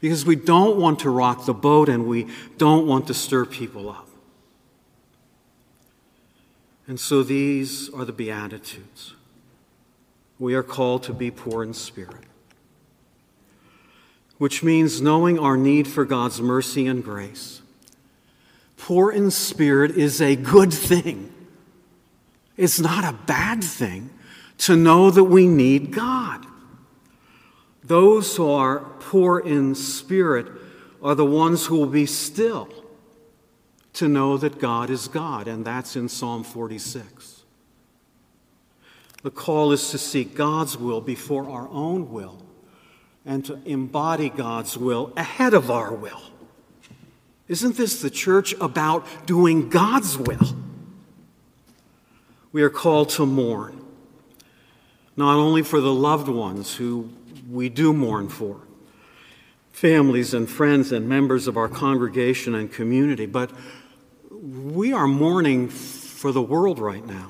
Because 0.00 0.26
we 0.26 0.36
don't 0.36 0.76
want 0.76 0.98
to 1.00 1.10
rock 1.10 1.46
the 1.46 1.54
boat 1.54 1.88
and 1.88 2.06
we 2.06 2.26
don't 2.58 2.86
want 2.86 3.06
to 3.06 3.14
stir 3.14 3.46
people 3.46 3.88
up. 3.88 4.08
And 6.86 7.00
so 7.00 7.22
these 7.22 7.88
are 7.94 8.04
the 8.04 8.12
Beatitudes. 8.12 9.14
We 10.38 10.52
are 10.54 10.62
called 10.62 11.04
to 11.04 11.14
be 11.14 11.30
poor 11.30 11.62
in 11.62 11.72
spirit, 11.72 12.24
which 14.36 14.62
means 14.62 15.00
knowing 15.00 15.38
our 15.38 15.56
need 15.56 15.88
for 15.88 16.04
God's 16.04 16.42
mercy 16.42 16.86
and 16.86 17.02
grace 17.02 17.61
poor 18.82 19.12
in 19.12 19.30
spirit 19.30 19.92
is 19.92 20.20
a 20.20 20.34
good 20.34 20.72
thing. 20.72 21.32
It's 22.56 22.80
not 22.80 23.04
a 23.04 23.16
bad 23.26 23.62
thing 23.62 24.10
to 24.58 24.74
know 24.74 25.08
that 25.10 25.24
we 25.24 25.46
need 25.46 25.92
God. 25.92 26.44
Those 27.84 28.36
who 28.36 28.50
are 28.50 28.80
poor 28.98 29.38
in 29.38 29.76
spirit 29.76 30.46
are 31.00 31.14
the 31.14 31.24
ones 31.24 31.66
who 31.66 31.76
will 31.76 31.86
be 31.86 32.06
still 32.06 32.68
to 33.94 34.08
know 34.08 34.36
that 34.36 34.58
God 34.58 34.90
is 34.90 35.06
God, 35.06 35.46
and 35.46 35.64
that's 35.64 35.94
in 35.94 36.08
Psalm 36.08 36.42
46. 36.42 37.44
The 39.22 39.30
call 39.30 39.70
is 39.70 39.90
to 39.90 39.98
seek 39.98 40.34
God's 40.34 40.76
will 40.76 41.00
before 41.00 41.48
our 41.48 41.68
own 41.68 42.10
will 42.10 42.42
and 43.24 43.44
to 43.44 43.60
embody 43.64 44.28
God's 44.28 44.76
will 44.76 45.12
ahead 45.16 45.54
of 45.54 45.70
our 45.70 45.94
will. 45.94 46.31
Isn't 47.52 47.76
this 47.76 48.00
the 48.00 48.08
church 48.08 48.54
about 48.62 49.26
doing 49.26 49.68
God's 49.68 50.16
will? 50.16 50.56
We 52.50 52.62
are 52.62 52.70
called 52.70 53.10
to 53.10 53.26
mourn, 53.26 53.78
not 55.18 55.36
only 55.36 55.62
for 55.62 55.78
the 55.78 55.92
loved 55.92 56.28
ones 56.28 56.76
who 56.76 57.10
we 57.50 57.68
do 57.68 57.92
mourn 57.92 58.30
for, 58.30 58.62
families 59.70 60.32
and 60.32 60.48
friends 60.48 60.92
and 60.92 61.06
members 61.06 61.46
of 61.46 61.58
our 61.58 61.68
congregation 61.68 62.54
and 62.54 62.72
community, 62.72 63.26
but 63.26 63.50
we 64.30 64.94
are 64.94 65.06
mourning 65.06 65.68
for 65.68 66.32
the 66.32 66.40
world 66.40 66.78
right 66.78 67.04
now. 67.04 67.28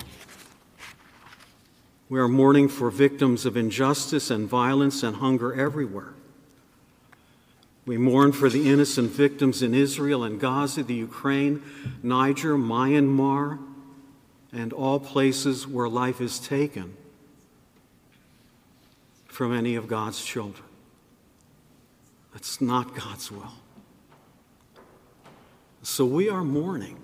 We 2.08 2.20
are 2.20 2.28
mourning 2.28 2.68
for 2.68 2.92
victims 2.92 3.44
of 3.44 3.56
injustice 3.56 4.30
and 4.30 4.48
violence 4.48 5.02
and 5.02 5.16
hunger 5.16 5.52
everywhere. 5.52 6.14
We 7.84 7.98
mourn 7.98 8.32
for 8.32 8.48
the 8.48 8.70
innocent 8.70 9.10
victims 9.10 9.62
in 9.62 9.74
Israel 9.74 10.22
and 10.22 10.38
Gaza, 10.38 10.84
the 10.84 10.94
Ukraine, 10.94 11.62
Niger, 12.02 12.56
Myanmar, 12.56 13.58
and 14.52 14.72
all 14.72 15.00
places 15.00 15.66
where 15.66 15.88
life 15.88 16.20
is 16.20 16.38
taken 16.38 16.96
from 19.26 19.52
any 19.52 19.74
of 19.74 19.88
God's 19.88 20.24
children. 20.24 20.68
That's 22.32 22.60
not 22.60 22.94
God's 22.94 23.32
will. 23.32 23.52
So 25.82 26.04
we 26.04 26.28
are 26.28 26.44
mourning, 26.44 26.96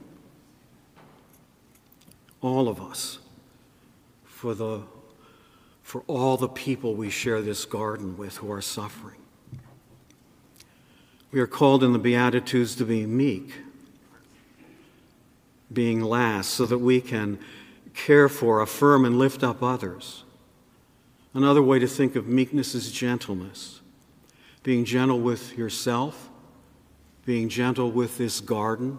all 2.40 2.68
of 2.68 2.80
us, 2.80 3.18
for, 4.24 4.54
the, 4.54 4.82
for 5.82 6.04
all 6.06 6.36
the 6.36 6.48
people 6.48 6.94
we 6.94 7.10
share 7.10 7.42
this 7.42 7.64
garden 7.64 8.16
with 8.16 8.36
who 8.36 8.52
are 8.52 8.62
suffering. 8.62 9.17
We 11.30 11.40
are 11.40 11.46
called 11.46 11.84
in 11.84 11.92
the 11.92 11.98
Beatitudes 11.98 12.74
to 12.76 12.84
be 12.84 13.04
meek, 13.04 13.52
being 15.70 16.00
last, 16.00 16.50
so 16.50 16.64
that 16.64 16.78
we 16.78 17.00
can 17.02 17.38
care 17.94 18.28
for, 18.30 18.62
affirm, 18.62 19.04
and 19.04 19.18
lift 19.18 19.42
up 19.42 19.62
others. 19.62 20.24
Another 21.34 21.62
way 21.62 21.78
to 21.78 21.86
think 21.86 22.16
of 22.16 22.26
meekness 22.26 22.74
is 22.74 22.90
gentleness, 22.90 23.80
being 24.62 24.86
gentle 24.86 25.20
with 25.20 25.56
yourself, 25.58 26.30
being 27.26 27.50
gentle 27.50 27.90
with 27.90 28.16
this 28.16 28.40
garden, 28.40 28.98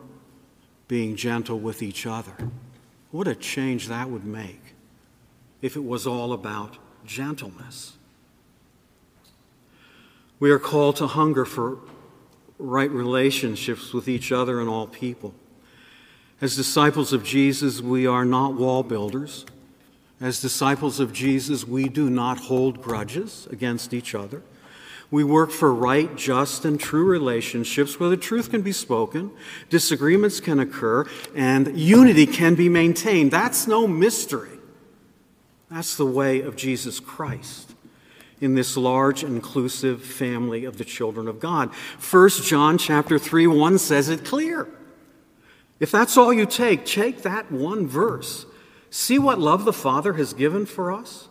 being 0.87 1.15
gentle 1.15 1.59
with 1.59 1.81
each 1.81 2.05
other. 2.05 2.33
What 3.09 3.27
a 3.27 3.33
change 3.33 3.87
that 3.87 4.09
would 4.09 4.25
make 4.25 4.75
if 5.63 5.75
it 5.75 5.83
was 5.83 6.05
all 6.05 6.31
about 6.31 6.77
gentleness. 7.05 7.93
We 10.39 10.51
are 10.51 10.59
called 10.59 10.95
to 10.97 11.07
hunger 11.07 11.43
for 11.43 11.79
right 12.59 12.91
relationships 12.91 13.93
with 13.93 14.07
each 14.07 14.31
other 14.31 14.59
and 14.59 14.69
all 14.69 14.85
people. 14.85 15.33
As 16.41 16.55
disciples 16.55 17.13
of 17.13 17.23
Jesus, 17.23 17.81
we 17.81 18.05
are 18.05 18.25
not 18.25 18.53
wall 18.53 18.83
builders. 18.83 19.45
As 20.21 20.41
disciples 20.41 20.99
of 20.99 21.13
Jesus, 21.13 21.65
we 21.65 21.87
do 21.87 22.09
not 22.09 22.37
hold 22.37 22.81
grudges 22.81 23.47
against 23.49 23.93
each 23.93 24.13
other. 24.13 24.41
We 25.11 25.23
work 25.23 25.49
for 25.49 25.73
right, 25.73 26.15
just, 26.15 26.65
and 26.65 26.79
true 26.79 27.05
relationships 27.05 27.99
where 27.99 28.09
the 28.09 28.17
truth 28.17 28.51
can 28.51 28.61
be 28.61 28.73
spoken, 28.73 29.31
disagreements 29.69 30.39
can 30.39 30.59
occur, 30.59 31.05
and 31.33 31.77
unity 31.79 32.27
can 32.27 32.53
be 32.53 32.69
maintained. 32.69 33.31
That's 33.31 33.65
no 33.65 33.87
mystery. 33.87 34.59
That's 35.71 35.95
the 35.95 36.05
way 36.05 36.41
of 36.41 36.55
Jesus 36.55 36.99
Christ 36.99 37.69
in 38.41 38.55
this 38.55 38.77
large 38.77 39.23
inclusive 39.23 40.03
family 40.03 40.65
of 40.65 40.77
the 40.77 40.85
children 40.85 41.27
of 41.27 41.39
God. 41.39 41.69
1 42.09 42.29
John 42.43 42.77
chapter 42.77 43.19
3 43.19 43.47
1 43.47 43.77
says 43.77 44.09
it 44.09 44.25
clear. 44.25 44.67
If 45.79 45.91
that's 45.91 46.17
all 46.17 46.33
you 46.33 46.45
take, 46.45 46.85
take 46.85 47.21
that 47.23 47.51
one 47.51 47.87
verse. 47.87 48.45
See 48.89 49.19
what 49.19 49.39
love 49.39 49.65
the 49.65 49.73
Father 49.73 50.13
has 50.13 50.33
given 50.33 50.65
for 50.65 50.91
us? 50.91 51.29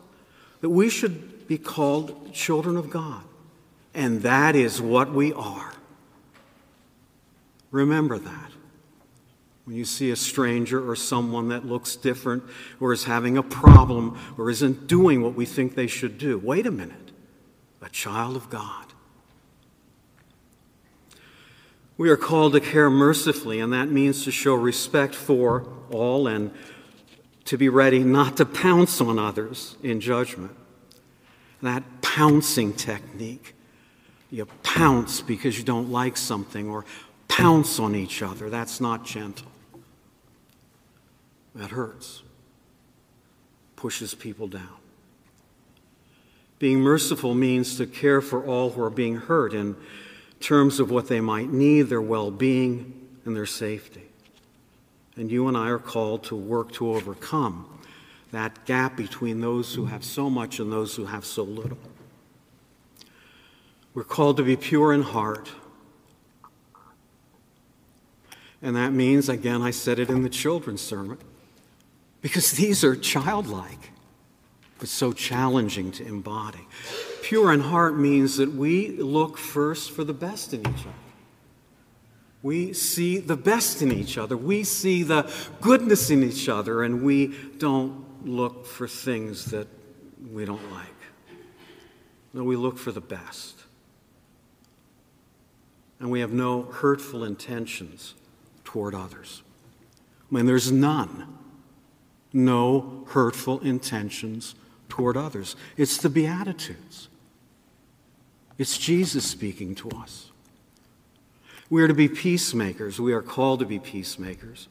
That 0.60 0.70
we 0.70 0.88
should 0.88 1.46
be 1.46 1.58
called 1.58 2.32
children 2.32 2.76
of 2.76 2.90
God. 2.90 3.22
And 3.94 4.22
that 4.22 4.54
is 4.54 4.80
what 4.80 5.12
we 5.12 5.32
are. 5.32 5.72
Remember 7.70 8.18
that. 8.18 8.52
When 9.68 9.76
you 9.76 9.84
see 9.84 10.10
a 10.10 10.16
stranger 10.16 10.90
or 10.90 10.96
someone 10.96 11.48
that 11.48 11.66
looks 11.66 11.94
different 11.94 12.42
or 12.80 12.94
is 12.94 13.04
having 13.04 13.36
a 13.36 13.42
problem 13.42 14.18
or 14.38 14.48
isn't 14.48 14.86
doing 14.86 15.20
what 15.20 15.34
we 15.34 15.44
think 15.44 15.74
they 15.74 15.86
should 15.86 16.16
do, 16.16 16.38
wait 16.38 16.66
a 16.66 16.70
minute. 16.70 17.10
A 17.82 17.90
child 17.90 18.34
of 18.34 18.48
God. 18.48 18.86
We 21.98 22.08
are 22.08 22.16
called 22.16 22.54
to 22.54 22.60
care 22.60 22.88
mercifully, 22.88 23.60
and 23.60 23.70
that 23.74 23.90
means 23.90 24.24
to 24.24 24.30
show 24.30 24.54
respect 24.54 25.14
for 25.14 25.68
all 25.90 26.26
and 26.28 26.50
to 27.44 27.58
be 27.58 27.68
ready 27.68 27.98
not 27.98 28.38
to 28.38 28.46
pounce 28.46 29.02
on 29.02 29.18
others 29.18 29.76
in 29.82 30.00
judgment. 30.00 30.56
That 31.60 31.82
pouncing 32.00 32.72
technique. 32.72 33.54
You 34.30 34.46
pounce 34.62 35.20
because 35.20 35.58
you 35.58 35.64
don't 35.64 35.90
like 35.90 36.16
something 36.16 36.70
or 36.70 36.86
pounce 37.28 37.78
on 37.78 37.94
each 37.94 38.22
other. 38.22 38.48
That's 38.48 38.80
not 38.80 39.04
gentle. 39.04 39.52
That 41.58 41.70
hurts, 41.70 42.22
pushes 43.74 44.14
people 44.14 44.46
down. 44.46 44.78
Being 46.60 46.80
merciful 46.80 47.34
means 47.34 47.76
to 47.78 47.86
care 47.86 48.20
for 48.20 48.44
all 48.44 48.70
who 48.70 48.82
are 48.82 48.90
being 48.90 49.16
hurt 49.16 49.52
in 49.52 49.74
terms 50.38 50.78
of 50.78 50.92
what 50.92 51.08
they 51.08 51.20
might 51.20 51.50
need, 51.52 51.82
their 51.82 52.00
well 52.00 52.30
being, 52.30 53.08
and 53.24 53.34
their 53.34 53.44
safety. 53.44 54.04
And 55.16 55.32
you 55.32 55.48
and 55.48 55.56
I 55.56 55.68
are 55.68 55.80
called 55.80 56.22
to 56.24 56.36
work 56.36 56.70
to 56.74 56.94
overcome 56.94 57.66
that 58.30 58.64
gap 58.64 58.96
between 58.96 59.40
those 59.40 59.74
who 59.74 59.86
have 59.86 60.04
so 60.04 60.30
much 60.30 60.60
and 60.60 60.70
those 60.70 60.94
who 60.94 61.06
have 61.06 61.24
so 61.24 61.42
little. 61.42 61.78
We're 63.94 64.04
called 64.04 64.36
to 64.36 64.44
be 64.44 64.54
pure 64.54 64.92
in 64.92 65.02
heart. 65.02 65.50
And 68.62 68.76
that 68.76 68.92
means, 68.92 69.28
again, 69.28 69.60
I 69.60 69.72
said 69.72 69.98
it 69.98 70.08
in 70.08 70.22
the 70.22 70.28
children's 70.28 70.80
sermon, 70.80 71.18
because 72.20 72.52
these 72.52 72.84
are 72.84 72.96
childlike, 72.96 73.90
but 74.78 74.88
so 74.88 75.12
challenging 75.12 75.92
to 75.92 76.06
embody. 76.06 76.66
Pure 77.22 77.52
in 77.52 77.60
heart 77.60 77.96
means 77.96 78.36
that 78.36 78.52
we 78.52 78.88
look 78.88 79.38
first 79.38 79.90
for 79.90 80.04
the 80.04 80.14
best 80.14 80.54
in 80.54 80.60
each 80.60 80.80
other. 80.80 80.94
We 82.42 82.72
see 82.72 83.18
the 83.18 83.36
best 83.36 83.82
in 83.82 83.92
each 83.92 84.16
other. 84.16 84.36
We 84.36 84.62
see 84.62 85.02
the 85.02 85.30
goodness 85.60 86.10
in 86.10 86.22
each 86.22 86.48
other, 86.48 86.82
and 86.82 87.02
we 87.02 87.34
don't 87.58 88.04
look 88.24 88.64
for 88.64 88.86
things 88.86 89.46
that 89.46 89.66
we 90.32 90.44
don't 90.44 90.70
like. 90.72 90.86
No, 92.32 92.44
we 92.44 92.56
look 92.56 92.78
for 92.78 92.92
the 92.92 93.00
best. 93.00 93.56
And 95.98 96.10
we 96.10 96.20
have 96.20 96.32
no 96.32 96.62
hurtful 96.62 97.24
intentions 97.24 98.14
toward 98.62 98.94
others. 98.94 99.42
I 100.30 100.34
mean, 100.34 100.46
there's 100.46 100.70
none 100.70 101.38
no 102.32 103.04
hurtful 103.08 103.60
intentions 103.60 104.54
toward 104.88 105.16
others. 105.16 105.56
It's 105.76 105.98
the 105.98 106.08
Beatitudes. 106.08 107.08
It's 108.56 108.76
Jesus 108.76 109.24
speaking 109.24 109.74
to 109.76 109.90
us. 109.90 110.30
We 111.70 111.82
are 111.82 111.88
to 111.88 111.94
be 111.94 112.08
peacemakers. 112.08 113.00
We 113.00 113.12
are 113.12 113.22
called 113.22 113.60
to 113.60 113.66
be 113.66 113.78
peacemakers. 113.78 114.68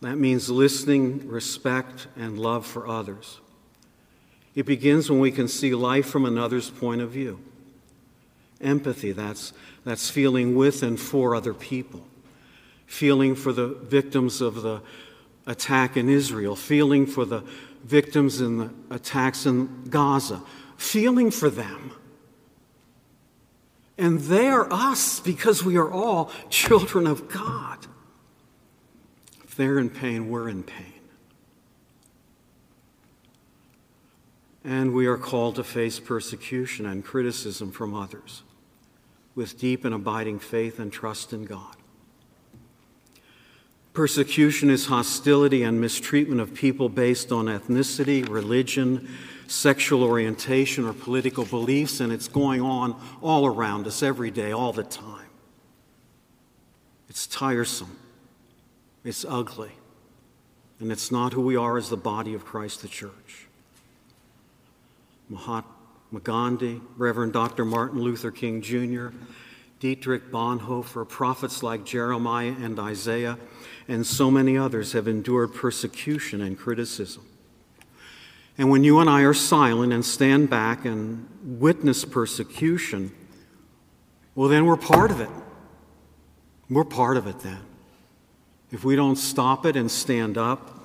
That 0.00 0.16
means 0.16 0.48
listening, 0.48 1.28
respect, 1.28 2.06
and 2.16 2.38
love 2.38 2.66
for 2.66 2.88
others. 2.88 3.38
It 4.54 4.64
begins 4.64 5.10
when 5.10 5.20
we 5.20 5.30
can 5.30 5.46
see 5.46 5.74
life 5.74 6.06
from 6.06 6.24
another's 6.24 6.70
point 6.70 7.02
of 7.02 7.10
view. 7.10 7.38
Empathy, 8.62 9.12
that's, 9.12 9.52
that's 9.84 10.08
feeling 10.08 10.54
with 10.54 10.82
and 10.82 10.98
for 10.98 11.34
other 11.34 11.54
people 11.54 12.06
feeling 12.90 13.36
for 13.36 13.52
the 13.52 13.68
victims 13.68 14.40
of 14.40 14.62
the 14.62 14.82
attack 15.46 15.96
in 15.96 16.08
Israel, 16.08 16.56
feeling 16.56 17.06
for 17.06 17.24
the 17.24 17.40
victims 17.84 18.40
in 18.40 18.58
the 18.58 18.70
attacks 18.90 19.46
in 19.46 19.84
Gaza, 19.84 20.42
feeling 20.76 21.30
for 21.30 21.48
them. 21.48 21.92
And 23.96 24.18
they 24.18 24.48
are 24.48 24.66
us 24.72 25.20
because 25.20 25.64
we 25.64 25.76
are 25.76 25.88
all 25.88 26.32
children 26.50 27.06
of 27.06 27.28
God. 27.28 27.86
If 29.44 29.54
they're 29.54 29.78
in 29.78 29.90
pain, 29.90 30.28
we're 30.28 30.48
in 30.48 30.64
pain. 30.64 30.94
And 34.64 34.92
we 34.92 35.06
are 35.06 35.16
called 35.16 35.54
to 35.54 35.64
face 35.64 36.00
persecution 36.00 36.86
and 36.86 37.04
criticism 37.04 37.70
from 37.70 37.94
others 37.94 38.42
with 39.36 39.60
deep 39.60 39.84
and 39.84 39.94
abiding 39.94 40.40
faith 40.40 40.80
and 40.80 40.92
trust 40.92 41.32
in 41.32 41.44
God. 41.44 41.76
Persecution 43.92 44.70
is 44.70 44.86
hostility 44.86 45.62
and 45.62 45.80
mistreatment 45.80 46.40
of 46.40 46.54
people 46.54 46.88
based 46.88 47.32
on 47.32 47.46
ethnicity, 47.46 48.28
religion, 48.28 49.08
sexual 49.48 50.04
orientation, 50.04 50.84
or 50.84 50.92
political 50.92 51.44
beliefs, 51.44 51.98
and 51.98 52.12
it's 52.12 52.28
going 52.28 52.60
on 52.60 53.00
all 53.20 53.46
around 53.46 53.86
us 53.86 54.02
every 54.02 54.30
day, 54.30 54.52
all 54.52 54.72
the 54.72 54.84
time. 54.84 55.26
It's 57.08 57.26
tiresome, 57.26 57.98
it's 59.02 59.24
ugly, 59.28 59.72
and 60.78 60.92
it's 60.92 61.10
not 61.10 61.32
who 61.32 61.42
we 61.42 61.56
are 61.56 61.76
as 61.76 61.88
the 61.88 61.96
body 61.96 62.34
of 62.34 62.44
Christ 62.44 62.82
the 62.82 62.88
church. 62.88 63.48
Mahatma 65.28 66.20
Gandhi, 66.22 66.80
Reverend 66.96 67.32
Dr. 67.32 67.64
Martin 67.64 68.00
Luther 68.00 68.30
King 68.30 68.62
Jr., 68.62 69.08
Dietrich 69.80 70.30
Bonhoeffer, 70.30 71.08
prophets 71.08 71.62
like 71.62 71.84
Jeremiah 71.84 72.54
and 72.60 72.78
Isaiah, 72.78 73.38
and 73.88 74.06
so 74.06 74.30
many 74.30 74.56
others 74.56 74.92
have 74.92 75.08
endured 75.08 75.54
persecution 75.54 76.42
and 76.42 76.56
criticism. 76.56 77.26
And 78.58 78.68
when 78.68 78.84
you 78.84 78.98
and 78.98 79.08
I 79.08 79.22
are 79.22 79.32
silent 79.32 79.94
and 79.94 80.04
stand 80.04 80.50
back 80.50 80.84
and 80.84 81.26
witness 81.42 82.04
persecution, 82.04 83.10
well, 84.34 84.50
then 84.50 84.66
we're 84.66 84.76
part 84.76 85.10
of 85.10 85.20
it. 85.20 85.30
We're 86.68 86.84
part 86.84 87.16
of 87.16 87.26
it 87.26 87.40
then. 87.40 87.62
If 88.70 88.84
we 88.84 88.96
don't 88.96 89.16
stop 89.16 89.64
it 89.64 89.76
and 89.76 89.90
stand 89.90 90.36
up, 90.36 90.78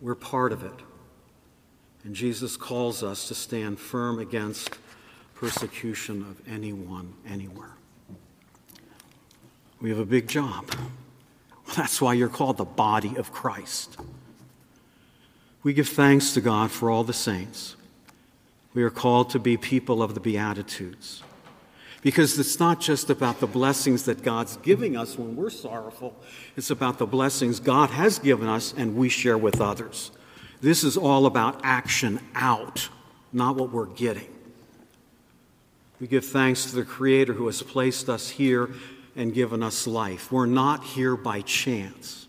we're 0.00 0.14
part 0.14 0.52
of 0.52 0.62
it. 0.62 0.80
And 2.04 2.14
Jesus 2.14 2.56
calls 2.56 3.02
us 3.02 3.26
to 3.28 3.34
stand 3.34 3.80
firm 3.80 4.20
against 4.20 4.78
persecution 5.34 6.22
of 6.22 6.40
anyone, 6.48 7.14
anywhere. 7.28 7.75
We 9.80 9.90
have 9.90 9.98
a 9.98 10.06
big 10.06 10.28
job. 10.28 10.70
That's 11.76 12.00
why 12.00 12.14
you're 12.14 12.28
called 12.28 12.56
the 12.56 12.64
body 12.64 13.16
of 13.16 13.32
Christ. 13.32 13.96
We 15.62 15.72
give 15.72 15.88
thanks 15.88 16.32
to 16.34 16.40
God 16.40 16.70
for 16.70 16.90
all 16.90 17.04
the 17.04 17.12
saints. 17.12 17.76
We 18.72 18.82
are 18.82 18.90
called 18.90 19.30
to 19.30 19.38
be 19.38 19.56
people 19.56 20.02
of 20.02 20.14
the 20.14 20.20
Beatitudes. 20.20 21.22
Because 22.02 22.38
it's 22.38 22.60
not 22.60 22.80
just 22.80 23.10
about 23.10 23.40
the 23.40 23.46
blessings 23.46 24.04
that 24.04 24.22
God's 24.22 24.58
giving 24.58 24.96
us 24.96 25.18
when 25.18 25.34
we're 25.34 25.50
sorrowful, 25.50 26.14
it's 26.56 26.70
about 26.70 26.98
the 26.98 27.06
blessings 27.06 27.58
God 27.58 27.90
has 27.90 28.18
given 28.18 28.48
us 28.48 28.72
and 28.76 28.94
we 28.94 29.08
share 29.08 29.36
with 29.36 29.60
others. 29.60 30.12
This 30.60 30.84
is 30.84 30.96
all 30.96 31.26
about 31.26 31.60
action 31.64 32.20
out, 32.34 32.88
not 33.32 33.56
what 33.56 33.72
we're 33.72 33.86
getting. 33.86 34.28
We 36.00 36.06
give 36.06 36.24
thanks 36.24 36.66
to 36.66 36.76
the 36.76 36.84
Creator 36.84 37.32
who 37.32 37.46
has 37.46 37.62
placed 37.62 38.08
us 38.08 38.28
here 38.28 38.70
and 39.16 39.32
given 39.32 39.62
us 39.62 39.86
life. 39.86 40.30
We're 40.30 40.46
not 40.46 40.84
here 40.84 41.16
by 41.16 41.40
chance. 41.40 42.28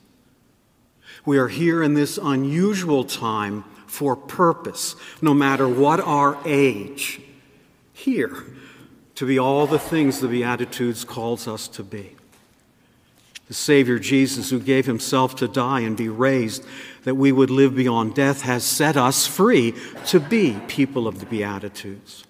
We 1.26 1.38
are 1.38 1.50
here 1.50 1.84
in 1.84 1.93
this 1.93 2.17
unusual 2.17 3.04
time 3.04 3.65
for 3.86 4.15
purpose, 4.15 4.95
no 5.21 5.34
matter 5.34 5.67
what 5.67 6.00
our 6.00 6.38
age. 6.45 7.19
Here 7.93 8.45
to 9.15 9.26
be 9.26 9.39
all 9.39 9.65
the 9.65 9.80
things 9.80 10.19
the 10.19 10.28
Beatitudes 10.28 11.04
calls 11.04 11.47
us 11.47 11.67
to 11.69 11.84
be. 11.84 12.15
The 13.47 13.56
Savior 13.56 13.97
Jesus, 13.97 14.52
who 14.52 14.60
gave 14.60 14.86
himself 14.86 15.36
to 15.38 15.47
die 15.47 15.80
and 15.80 15.97
be 15.97 16.08
raised 16.08 16.63
that 17.04 17.15
we 17.15 17.32
would 17.32 17.50
live 17.50 17.76
beyond 17.76 18.13
death, 18.13 18.41
has 18.41 18.63
set 18.63 18.95
us 18.95 19.26
free 19.26 19.73
to 20.08 20.19
be 20.19 20.60
people 20.67 21.08
of 21.08 21.19
the 21.19 21.26
Beatitudes. 21.26 22.27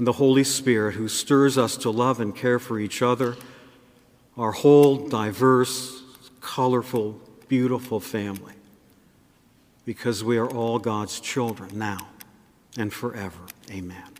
And 0.00 0.06
the 0.06 0.12
Holy 0.12 0.44
Spirit, 0.44 0.94
who 0.94 1.08
stirs 1.08 1.58
us 1.58 1.76
to 1.76 1.90
love 1.90 2.20
and 2.20 2.34
care 2.34 2.58
for 2.58 2.80
each 2.80 3.02
other, 3.02 3.36
our 4.34 4.52
whole 4.52 4.96
diverse, 4.96 6.00
colorful, 6.40 7.20
beautiful 7.48 8.00
family, 8.00 8.54
because 9.84 10.24
we 10.24 10.38
are 10.38 10.48
all 10.48 10.78
God's 10.78 11.20
children 11.20 11.78
now 11.78 12.08
and 12.78 12.90
forever. 12.90 13.42
Amen. 13.70 14.14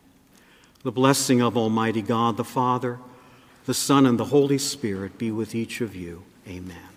The 0.82 0.92
blessing 0.92 1.40
of 1.40 1.56
Almighty 1.56 2.02
God, 2.02 2.36
the 2.36 2.44
Father, 2.44 2.98
the 3.64 3.72
Son, 3.72 4.04
and 4.04 4.20
the 4.20 4.26
Holy 4.26 4.58
Spirit 4.58 5.16
be 5.16 5.30
with 5.30 5.54
each 5.54 5.80
of 5.80 5.96
you. 5.96 6.24
Amen. 6.46 6.89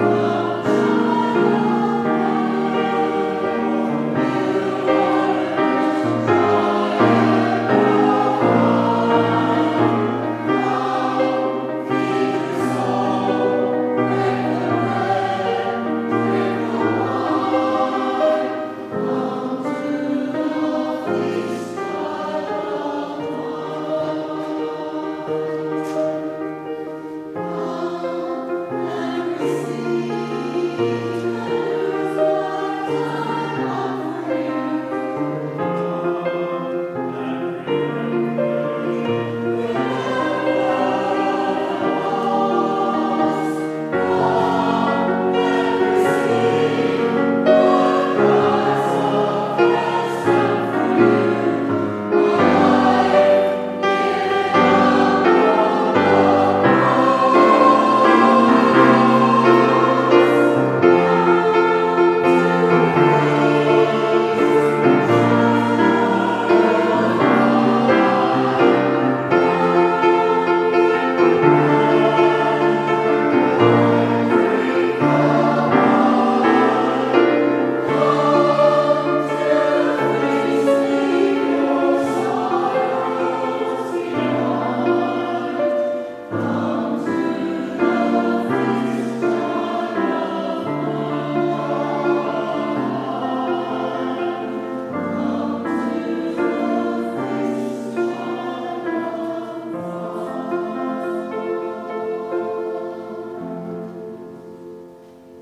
Lord. 0.00 0.49